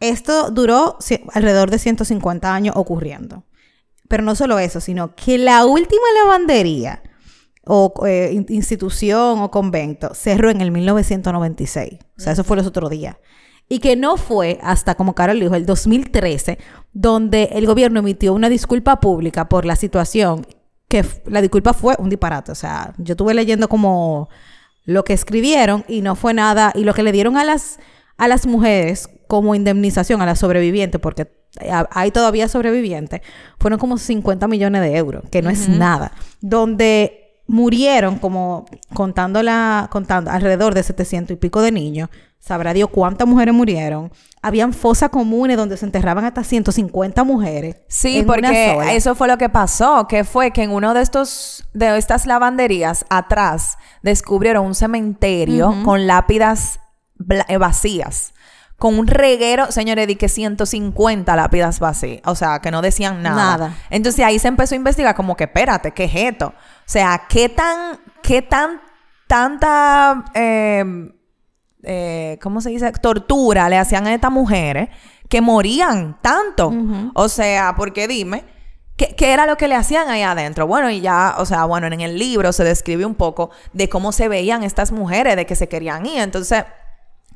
[0.00, 0.98] esto duró
[1.32, 3.44] alrededor de 150 años ocurriendo.
[4.08, 7.02] Pero no solo eso, sino que la última lavandería
[7.66, 11.98] o eh, institución o convento cerró en el 1996.
[12.18, 13.16] O sea, eso fue los otros días.
[13.68, 16.58] Y que no fue hasta, como Carol dijo, el 2013,
[16.92, 20.46] donde el gobierno emitió una disculpa pública por la situación
[20.94, 22.52] que la disculpa fue un disparate.
[22.52, 24.28] O sea, yo estuve leyendo como
[24.84, 27.80] lo que escribieron y no fue nada, y lo que le dieron a las,
[28.16, 31.32] a las mujeres como indemnización a las sobrevivientes, porque
[31.90, 33.22] hay todavía sobrevivientes,
[33.58, 36.12] fueron como 50 millones de euros, que no es nada.
[36.40, 42.08] Donde murieron como contando la, contando alrededor de 700 y pico de niños.
[42.44, 44.12] Sabrá Dios cuántas mujeres murieron.
[44.42, 47.76] Habían fosas comunes donde se enterraban hasta 150 mujeres.
[47.88, 51.96] Sí, porque eso fue lo que pasó, que fue que en uno de estos, de
[51.96, 56.80] estas lavanderías atrás, descubrieron un cementerio con lápidas
[57.48, 58.34] eh, vacías
[58.76, 62.20] con un reguero, señores, di que 150 lápidas vacías.
[62.26, 63.36] O sea, que no decían nada.
[63.36, 63.74] Nada.
[63.88, 66.48] Entonces ahí se empezó a investigar como que, espérate, ¿qué es esto?
[66.48, 66.52] O
[66.84, 68.82] sea, ¿qué tan, qué tan,
[69.26, 71.12] tanta, em,
[71.86, 72.90] eh, ¿cómo se dice?
[72.92, 74.88] Tortura le hacían a estas mujeres
[75.28, 76.72] que morían tanto.
[77.14, 78.44] O sea, porque dime...
[78.96, 80.68] ¿Qué, ¿Qué, era lo que le hacían ahí adentro?
[80.68, 84.12] Bueno, y ya, o sea, bueno, en el libro se describe un poco de cómo
[84.12, 86.20] se veían estas mujeres, de que se querían ir.
[86.20, 86.62] Entonces,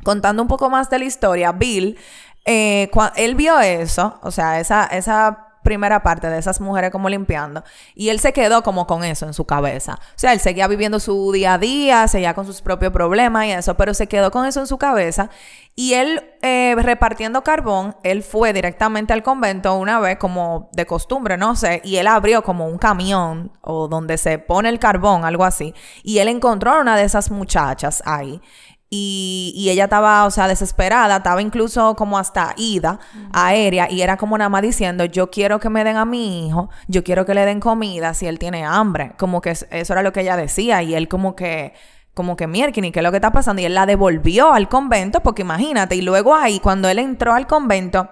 [0.04, 1.98] contando un poco más de la historia, Bill,
[2.44, 7.62] eh, él vio eso, o sea, esa, esa primera parte de esas mujeres como limpiando.
[7.94, 9.98] Y él se quedó como con eso en su cabeza.
[10.00, 13.50] O sea, él seguía viviendo su día a día, seguía con sus propios problemas y
[13.50, 15.28] eso, pero se quedó con eso en su cabeza.
[15.76, 21.36] Y él, eh, repartiendo carbón, él fue directamente al convento una vez, como de costumbre,
[21.36, 25.44] no sé, y él abrió como un camión o donde se pone el carbón, algo
[25.44, 25.74] así.
[26.02, 28.40] Y él encontró a una de esas muchachas ahí.
[28.90, 32.98] Y, ella estaba, o sea, desesperada, estaba incluso como hasta ida,
[33.32, 36.70] aérea, y era como nada más diciendo, yo quiero que me den a mi hijo,
[36.86, 39.12] yo quiero que le den comida si él tiene hambre.
[39.18, 41.74] Como que eso era lo que ella decía, y él como que,
[42.14, 43.60] como que, Mierkin, ¿qué es lo que está pasando?
[43.60, 47.46] Y él la devolvió al convento, porque imagínate, y luego ahí, cuando él entró al
[47.46, 48.08] convento,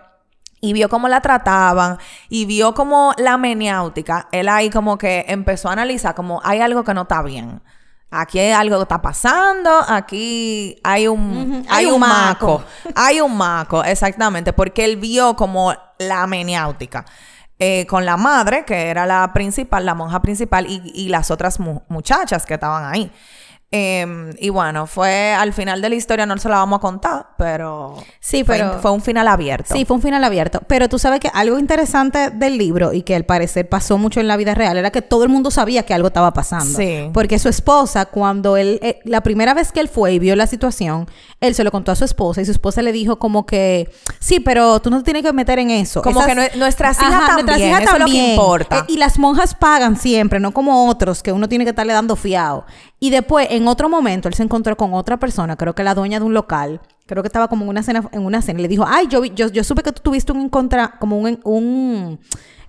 [0.61, 5.69] y vio cómo la trataban y vio como la meniáutica, él ahí como que empezó
[5.69, 7.61] a analizar como hay algo que no está bien.
[8.21, 12.65] Aquí hay algo que está pasando, aquí hay un, hay, un, maco.
[12.95, 17.05] hay un maco, exactamente, porque él vio como la meniáutica.
[17.59, 21.59] Eh, con la madre, que era la principal, la monja principal, y, y las otras
[21.89, 23.11] muchachas que estaban ahí.
[23.73, 27.31] Em, y bueno, fue al final de la historia, no se la vamos a contar,
[27.37, 27.97] pero.
[28.21, 28.79] Sí, pero.
[28.81, 29.75] Fue, un final abierto.
[29.75, 30.61] Sí, fue un final abierto.
[30.69, 34.29] Pero tú sabes que algo interesante del libro y que al parecer pasó mucho en
[34.29, 36.79] la vida real era que todo el mundo sabía que algo estaba pasando.
[36.79, 37.11] Sí.
[37.13, 38.79] Porque su esposa, cuando él.
[38.83, 41.09] Eh, la primera vez que él fue y vio la situación,
[41.41, 43.91] él se lo contó a su esposa y su esposa le dijo como que.
[44.21, 46.03] Sí, pero tú no te tienes que meter en eso.
[46.03, 47.47] Como que nuestras hijas también.
[47.47, 48.79] Nuestras eso Es lo que importa.
[48.79, 52.15] Eh, y las monjas pagan siempre, no como otros que uno tiene que estarle dando
[52.15, 52.65] fiado.
[52.99, 56.19] Y después, en otro momento, él se encontró con otra persona, creo que la dueña
[56.19, 58.69] de un local, creo que estaba como en una cena, en una cena, y le
[58.69, 62.19] dijo, ay, yo, yo, yo supe que tú tuviste un encontra, como un, un...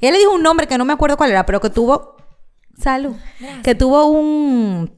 [0.01, 2.17] Él le dijo un nombre que no me acuerdo cuál era, pero que tuvo...
[2.77, 3.15] Salud.
[3.63, 4.97] Que tuvo un...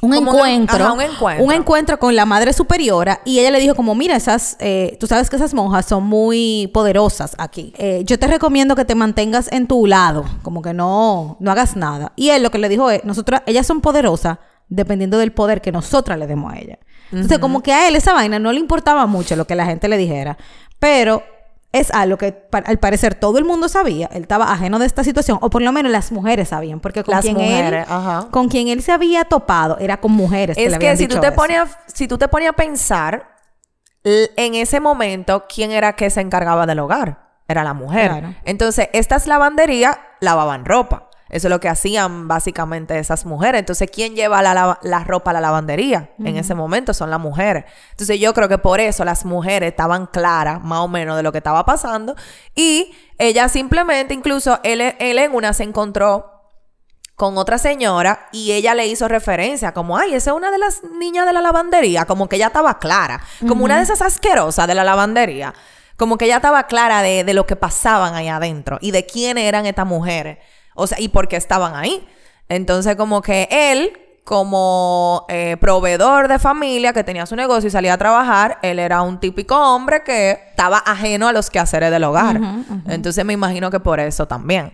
[0.00, 1.98] Un encuentro, un encuentro, un encuentro.
[1.98, 5.34] con la madre superiora y ella le dijo como, mira, esas, eh, tú sabes que
[5.34, 7.72] esas monjas son muy poderosas aquí.
[7.78, 11.74] Eh, yo te recomiendo que te mantengas en tu lado, como que no, no hagas
[11.74, 12.12] nada.
[12.14, 14.38] Y él lo que le dijo es, nosotras, ellas son poderosas,
[14.68, 16.78] dependiendo del poder que nosotras le demos a ella.
[17.10, 19.88] Entonces, como que a él esa vaina no le importaba mucho lo que la gente
[19.88, 20.36] le dijera,
[20.78, 21.22] pero
[21.72, 25.38] es algo que al parecer todo el mundo sabía, él estaba ajeno de esta situación,
[25.40, 27.84] o por lo menos las mujeres sabían, porque con, quien, él,
[28.30, 30.56] con quien él se había topado era con mujeres.
[30.58, 33.36] Es que, si, tú te ponías, si tú te ponías a pensar,
[34.04, 37.28] en ese momento, ¿quién era que se encargaba del hogar?
[37.48, 38.36] Era la mujer.
[38.44, 41.07] Entonces, estas lavanderías lavaban ropa.
[41.30, 43.58] Eso es lo que hacían básicamente esas mujeres.
[43.58, 46.10] Entonces, ¿quién lleva la, ropa a la lavandería?
[46.18, 47.64] En ese momento son las mujeres.
[47.90, 51.32] Entonces, yo creo que por eso las mujeres estaban claras más o menos de lo
[51.32, 52.16] que estaba pasando.
[52.54, 56.38] Y ella simplemente, incluso él, él en una se encontró
[57.18, 60.84] con otra señora y ella le hizo referencia como, ay, esa es una de las
[60.84, 64.76] niñas de la lavandería, como que ella estaba clara, como una de esas asquerosas de
[64.76, 65.52] la lavandería,
[65.96, 69.36] como que ella estaba clara de, de lo que pasaban ahí adentro y de quién
[69.36, 70.38] eran estas mujeres.
[70.78, 72.06] O sea, y por qué estaban ahí.
[72.48, 73.92] Entonces, como que él,
[74.24, 79.02] como eh, proveedor de familia que tenía su negocio y salía a trabajar, él era
[79.02, 82.40] un típico hombre que estaba ajeno a los quehaceres del hogar.
[82.86, 84.72] Entonces, me imagino que por eso también.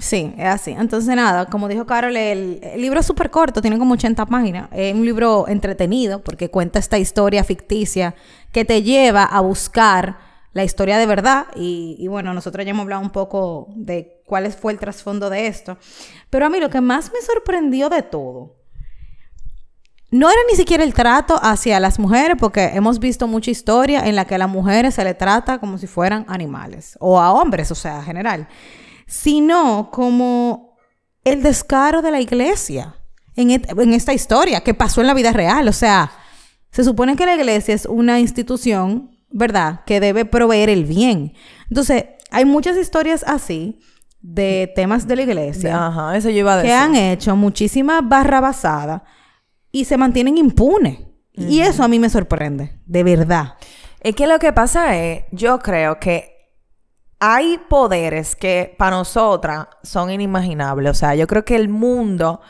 [0.00, 0.70] Sí, es así.
[0.72, 4.68] Entonces, nada, como dijo Carol, el, libro es súper corto, tiene como 80 páginas.
[4.72, 8.14] Es un libro entretenido porque cuenta esta historia ficticia
[8.50, 10.18] que te lleva a buscar
[10.52, 11.46] la historia de verdad.
[11.54, 15.76] Y, bueno, nosotros ya hemos hablado un poco de cuál fue el trasfondo de esto.
[16.30, 18.54] Pero a mí lo que más me sorprendió de todo
[20.12, 24.14] no era ni siquiera el trato hacia las mujeres, porque hemos visto mucha historia en
[24.14, 27.70] la que a las mujeres se le trata como si fueran animales, o a hombres,
[27.70, 28.48] o sea, en general,
[29.06, 30.76] sino como
[31.24, 32.96] el descaro de la iglesia
[33.36, 35.68] en, en esta historia que pasó en la vida real.
[35.68, 36.12] O sea,
[36.70, 41.34] se supone que la iglesia es una institución, ¿verdad?, que debe proveer el bien.
[41.68, 43.80] Entonces, hay muchas historias así
[44.20, 45.86] de temas de la iglesia.
[45.86, 46.70] Ajá, eso yo iba a decir.
[46.70, 49.02] Que han hecho muchísimas barrabasadas
[49.72, 50.98] y se mantienen impunes.
[51.32, 53.54] Y eso a mí me sorprende, de verdad.
[54.00, 56.40] Es que lo que pasa es, yo creo que
[57.18, 60.90] hay poderes que para nosotras son inimaginables.
[60.90, 62.40] O sea, yo creo que el mundo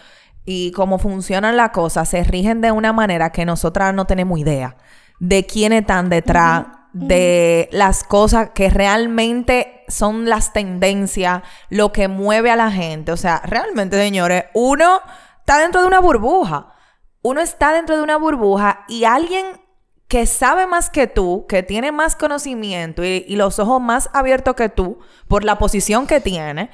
[0.45, 4.77] y cómo funcionan las cosas se rigen de una manera que nosotras no tenemos idea
[5.21, 12.51] de quiénes están detrás de las cosas que realmente son las tendencias, lo que mueve
[12.51, 13.13] a la gente.
[13.13, 15.01] O sea, realmente, señores, uno
[15.39, 16.75] está dentro de una burbuja.
[17.23, 19.47] Uno está dentro de una burbuja y alguien
[20.09, 24.69] que sabe más que tú, que tiene más conocimiento y, los ojos más abiertos que
[24.69, 24.99] tú
[25.29, 26.71] por la posición que tiene,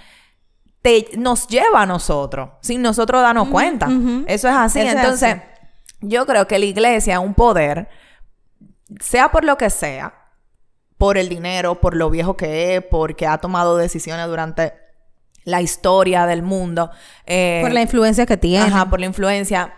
[0.80, 3.88] te, nos lleva a nosotros, sin nosotros darnos cuenta.
[4.26, 4.80] Eso es así.
[4.80, 5.36] Entonces,
[6.00, 7.88] yo creo que la iglesia es un poder
[9.00, 10.14] sea por lo que sea,
[10.98, 14.74] por el dinero, por lo viejo que es, porque ha tomado decisiones durante
[15.44, 16.90] la historia del mundo.
[17.26, 18.66] Eh, por la influencia que tiene.
[18.66, 19.74] Ajá, por la influencia.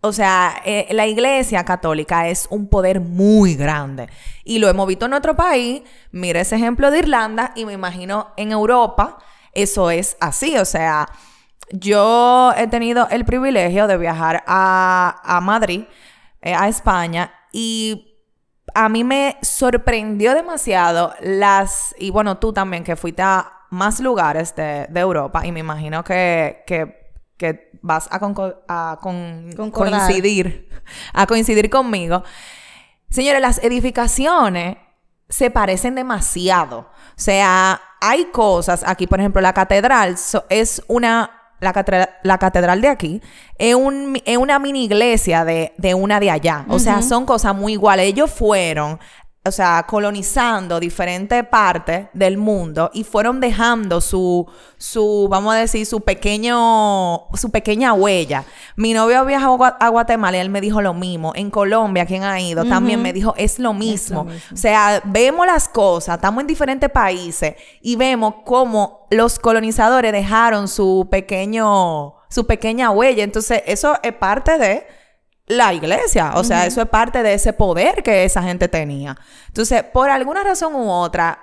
[0.00, 4.08] O sea, eh, la iglesia católica es un poder muy grande.
[4.44, 5.82] Y lo hemos visto en otro país.
[6.12, 9.18] Mira ese ejemplo de Irlanda y me imagino en Europa
[9.56, 10.56] eso es así.
[10.58, 11.08] O sea,
[11.70, 15.84] yo he tenido el privilegio de viajar a, Madrid,
[16.42, 18.05] eh, a España, y
[18.76, 24.54] a mí me sorprendió demasiado las, y bueno, tú también que fuiste a más lugares
[24.54, 28.20] de, Europa y me imagino que, que, vas a,
[28.68, 30.68] a coincidir,
[31.14, 32.22] a coincidir conmigo.
[33.08, 34.76] Señores, las edificaciones
[35.30, 36.80] se parecen demasiado.
[36.80, 36.86] O
[37.16, 40.16] sea, hay cosas aquí, por ejemplo, la catedral
[40.50, 43.22] es una la, catedral, de aquí
[43.58, 46.64] es, un, una mini iglesia de, una de allá.
[46.68, 48.06] O sea, son cosas muy iguales.
[48.06, 48.98] Ellos fueron
[49.46, 55.86] o sea, colonizando diferentes partes del mundo y fueron dejando su, su, vamos a decir,
[55.86, 58.44] su pequeño, su pequeña huella.
[58.76, 61.32] Mi novio viajó a Guatemala y él me dijo lo mismo.
[61.34, 64.26] En Colombia, quien ha ido, también me dijo, es lo, mismo.
[64.52, 70.68] O sea, vemos las cosas, estamos en diferentes países y vemos cómo los colonizadores dejaron
[70.68, 73.22] su pequeño, su pequeña huella.
[73.24, 74.86] Entonces, eso es parte de
[75.46, 76.32] la iglesia.
[76.34, 79.16] O sea, eso es parte de ese poder que esa gente tenía.
[79.48, 81.38] Entonces, por alguna razón u otra,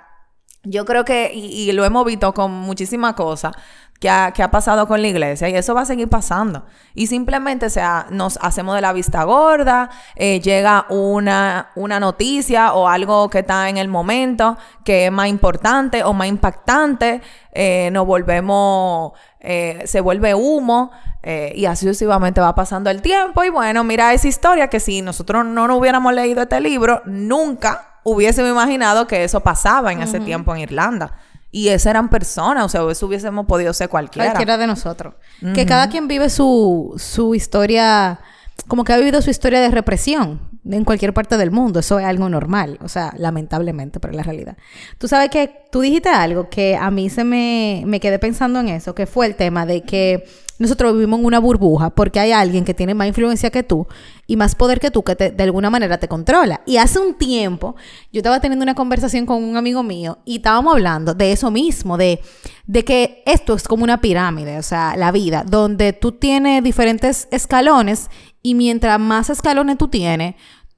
[0.64, 3.52] yo creo que, y, lo hemos visto con muchísimas cosas
[4.00, 6.64] que ha, que ha, pasado con la iglesia, y eso va a seguir pasando.
[6.94, 12.72] Y simplemente, o sea, nos hacemos de la vista gorda, eh, llega una, una noticia
[12.74, 17.20] o algo que está en el momento que es más importante o más impactante,
[17.52, 20.90] eh, nos volvemos, eh, se vuelve humo.
[21.26, 23.42] Eh, y así sucesivamente va pasando el tiempo.
[23.44, 27.98] Y bueno, mira esa historia que si nosotros no nos hubiéramos leído este libro, nunca
[28.04, 31.16] hubiésemos imaginado que eso pasaba en ese tiempo en Irlanda.
[31.50, 34.32] Y esas eran personas, o sea, eso hubiésemos podido ser cualquiera.
[34.32, 35.14] Cualquiera de nosotros.
[35.54, 38.20] Que cada quien vive su, su historia,
[38.68, 41.80] como que ha vivido su historia de represión en cualquier parte del mundo.
[41.80, 44.56] Eso es algo normal, o sea, lamentablemente, pero es la realidad.
[44.98, 48.68] Tú sabes que tú dijiste algo que a mí se me, me quedé pensando en
[48.68, 50.24] eso, que fue el tema de que
[50.58, 53.88] nosotros vivimos en una burbuja porque hay alguien que tiene más influencia que tú
[54.26, 56.60] y más poder que tú que de alguna manera te controla.
[56.64, 57.74] Y hace un tiempo
[58.12, 61.96] yo estaba teniendo una conversación con un amigo mío y estábamos hablando de eso mismo,
[61.96, 62.20] de,
[62.66, 67.26] de que esto es como una pirámide, o sea, la vida, donde tú tienes diferentes
[67.30, 68.08] escalones
[68.44, 70.36] y mientras más escalones tú tienes,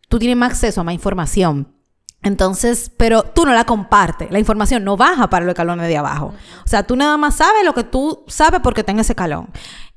[0.09, 1.75] tú tienes más acceso a más información.
[2.23, 4.31] Entonces, pero tú no la compartes.
[4.31, 6.33] La información no baja para los escalones de abajo.
[6.65, 9.49] O sea, tú nada más sabes lo que tú sabes porque tenga ese escalón.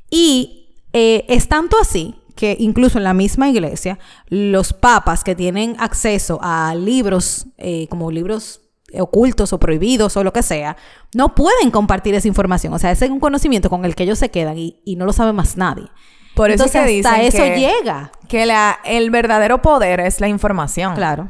[0.09, 5.75] Y eh, es tanto así que incluso en la misma iglesia, los papas que tienen
[5.79, 8.61] acceso a libros, eh, como libros
[8.97, 10.75] ocultos o prohibidos o lo que sea,
[11.13, 12.73] no pueden compartir esa información.
[12.73, 15.13] O sea, ese es un conocimiento con el que ellos se quedan y, no lo
[15.13, 15.85] sabe más nadie.
[16.39, 18.13] Por eso Entonces, hasta eso llega.
[18.29, 20.95] Que la, el verdadero poder es la información.
[20.95, 21.27] Claro.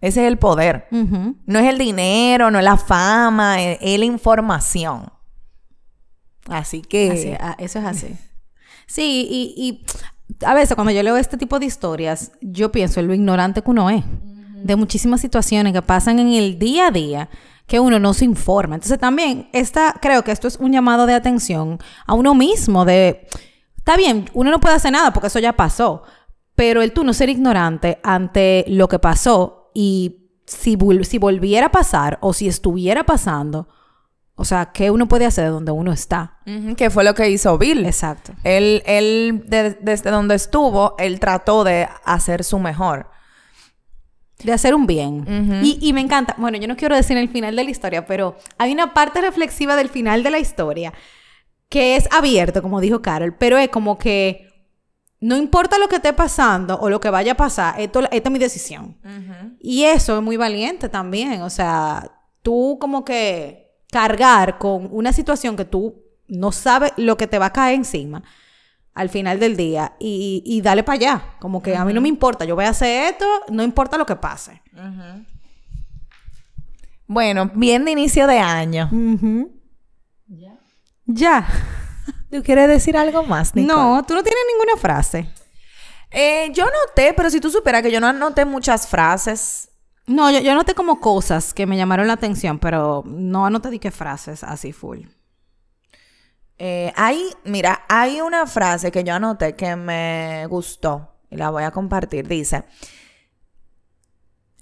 [0.00, 0.86] Ese es el poder.
[0.92, 5.10] No es el dinero, no es la fama, es, la información.
[6.48, 7.36] Así que...
[7.40, 8.16] Ah, eso es así.
[8.86, 9.26] sí,
[9.58, 9.84] y,
[10.44, 13.70] a veces cuando yo leo este tipo de historias, yo pienso en lo ignorante que
[13.70, 14.04] uno es.
[14.62, 17.28] De muchísimas situaciones que pasan en el día a día
[17.66, 18.76] que uno no se informa.
[18.76, 23.26] Entonces también esta, creo que esto es un llamado de atención a uno mismo de...
[23.86, 26.02] Está bien, uno no puede hacer nada porque eso ya pasó,
[26.56, 31.70] pero el tú no ser ignorante ante lo que pasó y si, si volviera a
[31.70, 33.68] pasar o si estuviera pasando,
[34.34, 36.40] o sea, ¿qué uno puede hacer donde uno está?
[36.76, 37.86] Que fue lo que hizo Bill.
[37.86, 38.32] Exacto.
[38.42, 43.08] Él, él desde donde estuvo, él trató de hacer su mejor.
[44.42, 45.62] De hacer un bien.
[45.62, 46.34] y, y, me encanta.
[46.38, 49.76] Bueno, yo no quiero decir el final de la historia, pero hay una parte reflexiva
[49.76, 50.92] del final de la historia
[51.68, 54.46] que es abierto, como dijo Carol, pero es como que
[55.20, 58.30] no importa lo que esté pasando o lo que vaya a pasar, esto, esta es
[58.30, 58.96] mi decisión.
[59.60, 61.42] Y eso es muy valiente también.
[61.42, 62.10] O sea,
[62.42, 67.46] tú como que cargar con una situación que tú no sabes lo que te va
[67.46, 68.22] a caer encima
[68.94, 71.24] al final del día y, y dale para allá.
[71.40, 74.06] Como que a mí no me importa, yo voy a hacer esto, no importa lo
[74.06, 74.62] que pase.
[77.06, 78.88] Bueno, bien de inicio de año.
[81.06, 81.46] Ya.
[82.30, 85.28] ¿Tú quieres decir algo más, No, tú no tienes ninguna frase.
[86.10, 89.68] Eh, yo noté, pero si tú supieras que yo no anoté muchas frases.
[90.06, 93.78] No, yo, yo anoté como cosas que me llamaron la atención, pero no anoté di
[93.78, 95.00] qué frases así full.
[96.58, 101.64] Eh, hay, mira, hay una frase que yo anoté que me gustó y la voy
[101.64, 102.26] a compartir.
[102.26, 102.64] Dice,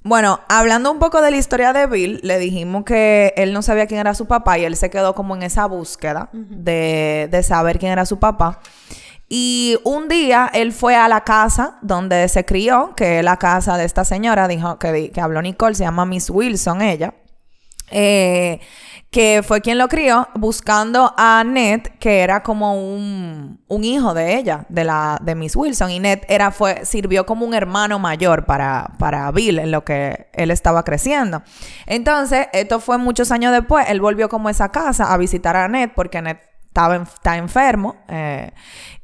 [0.04, 3.86] bueno, hablando un poco de la historia de Bill, le dijimos que él no sabía
[3.86, 7.78] quién era su papá y él se quedó como en esa búsqueda de, de saber
[7.78, 8.60] quién era su papá.
[9.30, 13.78] Y un día él fue a la casa donde se crió, que es la casa
[13.78, 17.14] de esta señora, dijo que, que habló Nicole, se llama Miss Wilson, ella.
[17.96, 18.60] Eh,
[19.14, 24.36] que fue quien lo crió, buscando a Ned, que era como un, un, hijo de
[24.36, 25.92] ella, de la de Miss Wilson.
[25.92, 30.26] Y Ned era, fue, sirvió como un hermano mayor para, para Bill en lo que
[30.32, 31.44] él estaba creciendo.
[31.86, 33.88] Entonces, esto fue muchos años después.
[33.88, 36.38] Él volvió como a esa casa a visitar a Ned, porque Ned
[36.74, 38.52] estaba está enfermo eh,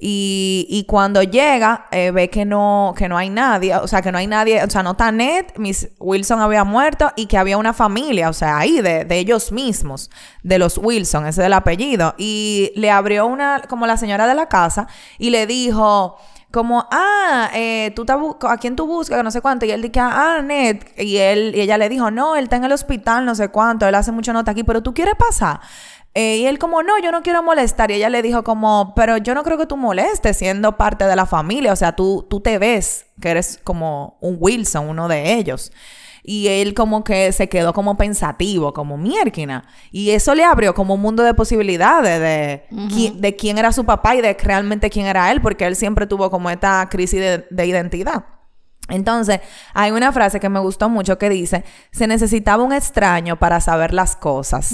[0.01, 4.11] y, y, cuando llega eh, ve que no que no hay nadie o sea que
[4.11, 7.57] no hay nadie o sea no está Ned Miss Wilson había muerto y que había
[7.59, 10.11] una familia o sea ahí de, de ellos mismos
[10.43, 14.35] de los Wilson ese es el apellido y le abrió una como la señora de
[14.35, 16.19] la casa y le dijo
[16.51, 18.05] como, ah, eh, tú
[18.49, 19.23] ¿a quién tú buscas?
[19.23, 19.67] No sé cuánto.
[19.67, 20.79] Y él dice, ah, Ned.
[20.99, 23.87] Y, él, y ella le dijo, no, él está en el hospital, no sé cuánto.
[23.87, 25.61] Él hace mucha nota aquí, pero tú quieres pasar.
[26.15, 27.91] Eh, y él como, no, yo no quiero molestar.
[27.91, 31.17] Y ella le dijo como, pero yo no creo que tú molestes siendo parte de
[31.17, 31.73] la familia.
[31.73, 35.73] O sea, tú, tú te ves que eres como un Wilson, uno de ellos.
[36.23, 39.65] Y él como que se quedó como pensativo, como miérquina.
[39.91, 44.17] Y eso le abrió como un mundo de posibilidades de, de quién era su papá
[44.17, 48.25] y de realmente quién era él, porque él siempre tuvo como esta crisis de identidad.
[48.91, 49.41] Entonces,
[49.75, 53.95] hay una frase que me gustó mucho que dice, se necesitaba un extraño para saber
[53.95, 54.71] las cosas.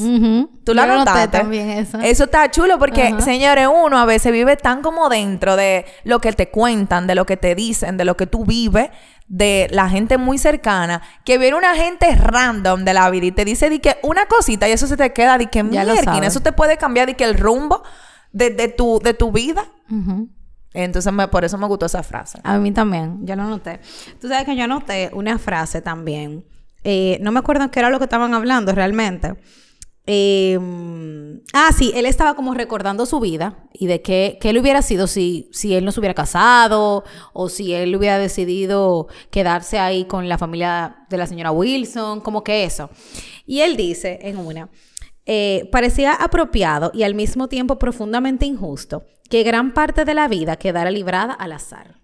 [0.64, 1.38] ¿Tú la notaste?
[1.38, 1.98] también eso.
[2.00, 6.32] Eso está chulo porque, señores, uno a veces vive tan como dentro de lo que
[6.32, 8.90] te cuentan, de lo que te dicen, de lo que tú vives,
[9.28, 13.44] de la gente muy cercana, que viene una gente random de la vida y te
[13.44, 15.92] dice di que una cosita y eso se te queda di que mierda,
[16.24, 17.82] eso te puede cambiar di que el rumbo
[18.32, 19.64] de, tu, de tu vida.
[20.76, 22.38] Entonces, por eso me gustó esa frase.
[22.44, 23.80] A mí también, yo lo noté.
[24.20, 26.44] Tú sabes que yo anoté una frase también.
[26.84, 29.36] Eh, no me acuerdo qué era lo que estaban hablando realmente.
[30.04, 34.82] Em, ah, sí, él estaba como recordando su vida y de qué, qué él hubiera
[34.82, 37.02] sido si, si él no se hubiera casado
[37.32, 42.44] o si él hubiera decidido quedarse ahí con la familia de la señora Wilson, como
[42.44, 42.90] que eso.
[43.46, 44.68] Y él dice en una,
[45.26, 50.56] eh, parecía apropiado y al mismo tiempo profundamente injusto que gran parte de la vida
[50.56, 52.00] quedara librada al azar.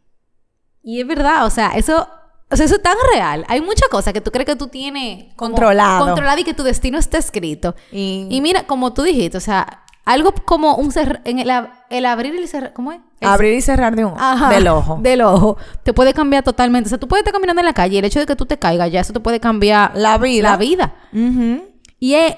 [0.83, 2.09] Y es verdad, o sea, eso,
[2.51, 3.45] o sea, eso es tan real.
[3.49, 6.05] Hay muchas cosas que tú crees que tú tienes controlado.
[6.05, 7.77] Controlado y que tu destino está escrito.
[7.93, 10.93] Y, mira, como tú dijiste, o sea, algo como un
[11.25, 13.01] en el, abrir y cerrar, ¿cómo es?
[13.21, 14.15] abrir y cerrar de un,
[14.51, 14.99] del ojo.
[15.01, 15.57] Del ojo.
[15.85, 16.89] Te puede cambiar totalmente.
[16.89, 18.47] O sea, tú puedes estar caminando en la calle y el hecho de que tú
[18.47, 20.51] te caigas, ya eso te puede cambiar la vida.
[20.51, 20.95] La vida.
[22.01, 22.35] Y es,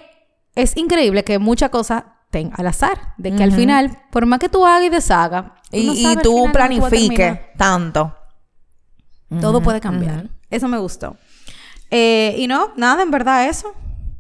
[0.54, 2.04] es increíble que muchas cosas
[2.52, 3.14] al azar.
[3.16, 8.14] De que al final, por más que tú hagas y deshagas, y, tú planifiques tanto.
[9.40, 10.28] Todo puede cambiar.
[10.50, 11.16] Eso me gustó.
[11.90, 13.72] Eh, y no, nada, en verdad, eso.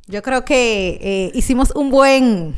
[0.06, 2.54] Yo creo que eh, hicimos un buen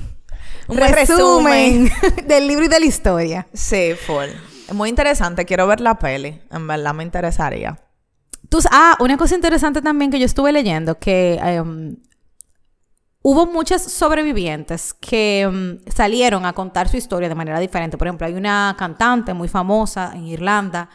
[0.69, 1.91] un resumen,
[2.27, 3.47] del libro y de la historia.
[3.53, 4.33] Sí, fue
[4.73, 5.45] muy interesante.
[5.45, 6.41] Quiero ver la peli.
[6.51, 7.79] En verdad me interesaría.
[8.49, 11.97] Tú, ah, una cosa interesante también que yo estuve leyendo, que em,
[13.29, 17.99] Hubo muchas sobrevivientes que mm, salieron a contar su historia de manera diferente.
[17.99, 20.91] Por ejemplo, hay una cantante muy famosa en Irlanda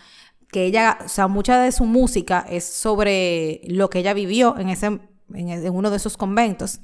[0.49, 4.69] que ella, o sea, mucha de su música es sobre lo que ella vivió en,
[4.69, 5.01] ese,
[5.33, 6.79] en, uno de esos conventos.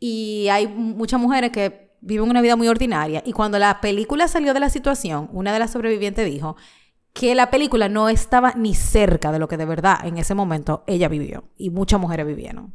[0.00, 3.22] Y hay muchas mujeres que viven una vida muy ordinaria.
[3.24, 6.56] Y cuando la película salió de la situación, una de las sobrevivientes dijo
[7.12, 10.82] que la película no estaba ni cerca de lo que de verdad en ese momento
[10.88, 11.44] ella vivió.
[11.56, 12.74] Y muchas mujeres vivieron.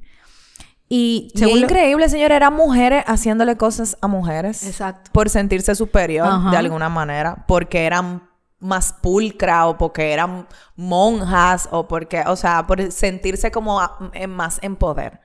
[0.91, 4.65] Y, increíble, señor, eran mujeres haciéndole cosas a mujeres.
[4.65, 5.11] Exacto.
[5.13, 8.27] Por sentirse superior de alguna manera, porque eran
[8.59, 13.79] más pulcra o porque eran monjas o porque, o sea, por sentirse como
[14.27, 15.21] más en poder.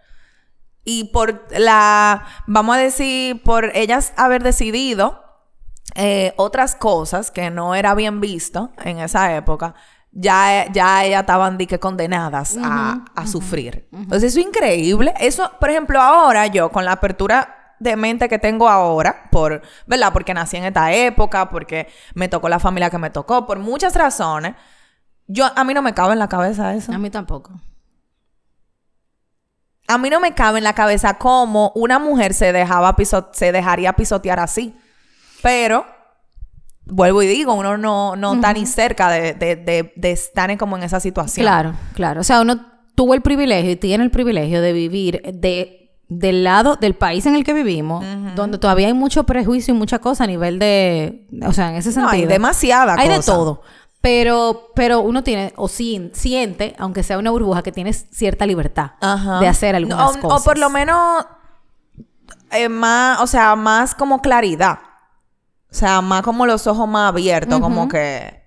[0.84, 5.24] Y por la, vamos a decir, por ellas haber decidido
[5.94, 9.74] eh, otras cosas que no era bien visto en esa época,
[10.14, 13.88] ya, ya ellas estaban que condenadas a, sufrir.
[13.92, 15.12] Entonces, eso es increíble.
[15.18, 20.12] Eso, por ejemplo, ahora yo, con la apertura de mente que tengo ahora, por, ¿verdad?
[20.12, 23.94] Porque nací en esta época, porque me tocó la familia que me tocó, por muchas
[23.96, 24.54] razones,
[25.26, 26.92] yo, a mí no me cabe en la cabeza eso.
[26.92, 27.52] A mí tampoco.
[29.88, 32.94] A mí no me cabe en la cabeza cómo una mujer se dejaba
[33.32, 34.78] se dejaría pisotear así.
[35.42, 35.86] Pero
[36.86, 40.76] vuelvo y digo, uno no, no está ni cerca de, de, de, estar en, como
[40.76, 41.44] en esa situación.
[41.44, 42.20] Claro, claro.
[42.20, 42.60] O sea, uno
[42.94, 47.34] tuvo el privilegio y tiene el privilegio de vivir de del lado del país en
[47.34, 48.04] el que vivimos,
[48.36, 51.92] donde todavía hay mucho prejuicio y mucha cosa a nivel de, o sea, en ese
[51.92, 52.10] sentido.
[52.10, 53.62] hay demasiada Hay de todo.
[54.00, 58.92] Pero, pero uno tiene, o siente, aunque sea una burbuja, que tienes cierta libertad
[59.40, 60.42] de hacer algunas cosas.
[60.42, 61.24] O por lo menos,
[62.52, 64.78] eh, más, o sea, más como claridad.
[65.74, 68.44] O sea, más como los ojos más abiertos, como que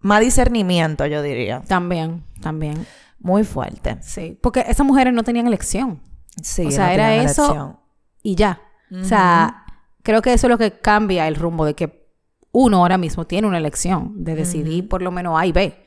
[0.00, 1.62] más discernimiento, yo diría.
[1.62, 2.84] También, también.
[3.20, 3.98] Muy fuerte.
[4.02, 6.00] Sí, porque esas mujeres no tenían elección.
[6.42, 7.78] Sí, o sea, era eso
[8.20, 8.60] y ya.
[8.90, 9.64] O sea,
[10.02, 12.10] creo que eso es lo que cambia el rumbo de que
[12.50, 15.84] uno ahora mismo tiene una elección de decidir por lo menos A y B.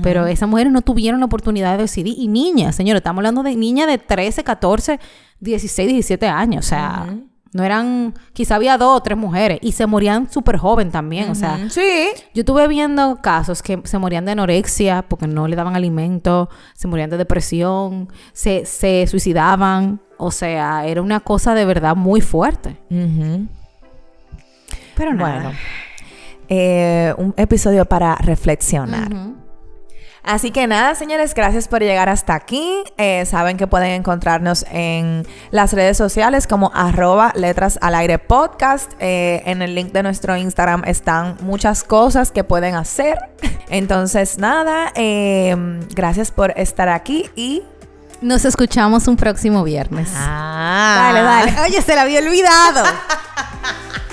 [0.00, 2.14] Pero esas mujeres no tuvieron la oportunidad de decidir.
[2.16, 5.00] Y niñas, señores, estamos hablando de niñas de 13, 14,
[5.40, 6.66] 16, 17 años.
[6.66, 7.18] O sea,
[7.52, 11.34] no eran, quizá había dos o tres mujeres y se morían súper joven también, o
[11.34, 11.70] sea.
[11.70, 12.08] Sí.
[12.34, 16.88] Yo estuve viendo casos que se morían de anorexia porque no le daban alimento, se
[16.88, 22.76] morían de depresión, se, se suicidaban, o sea, era una cosa de verdad muy fuerte.
[24.96, 25.34] Pero nada.
[25.34, 25.52] Bueno,
[26.48, 29.10] eh, un episodio para reflexionar.
[30.22, 32.82] Así que nada, señores, gracias por llegar hasta aquí.
[32.96, 38.92] Eh, saben que pueden encontrarnos en las redes sociales como arroba letras al aire podcast.
[38.98, 43.18] Eh, en el link de nuestro Instagram están muchas cosas que pueden hacer.
[43.68, 47.62] Entonces, nada, em, gracias por estar aquí y
[48.20, 50.10] nos escuchamos un próximo viernes.
[50.14, 51.12] Ah.
[51.12, 51.60] Dale, dale.
[51.66, 52.84] Oye, se la había olvidado.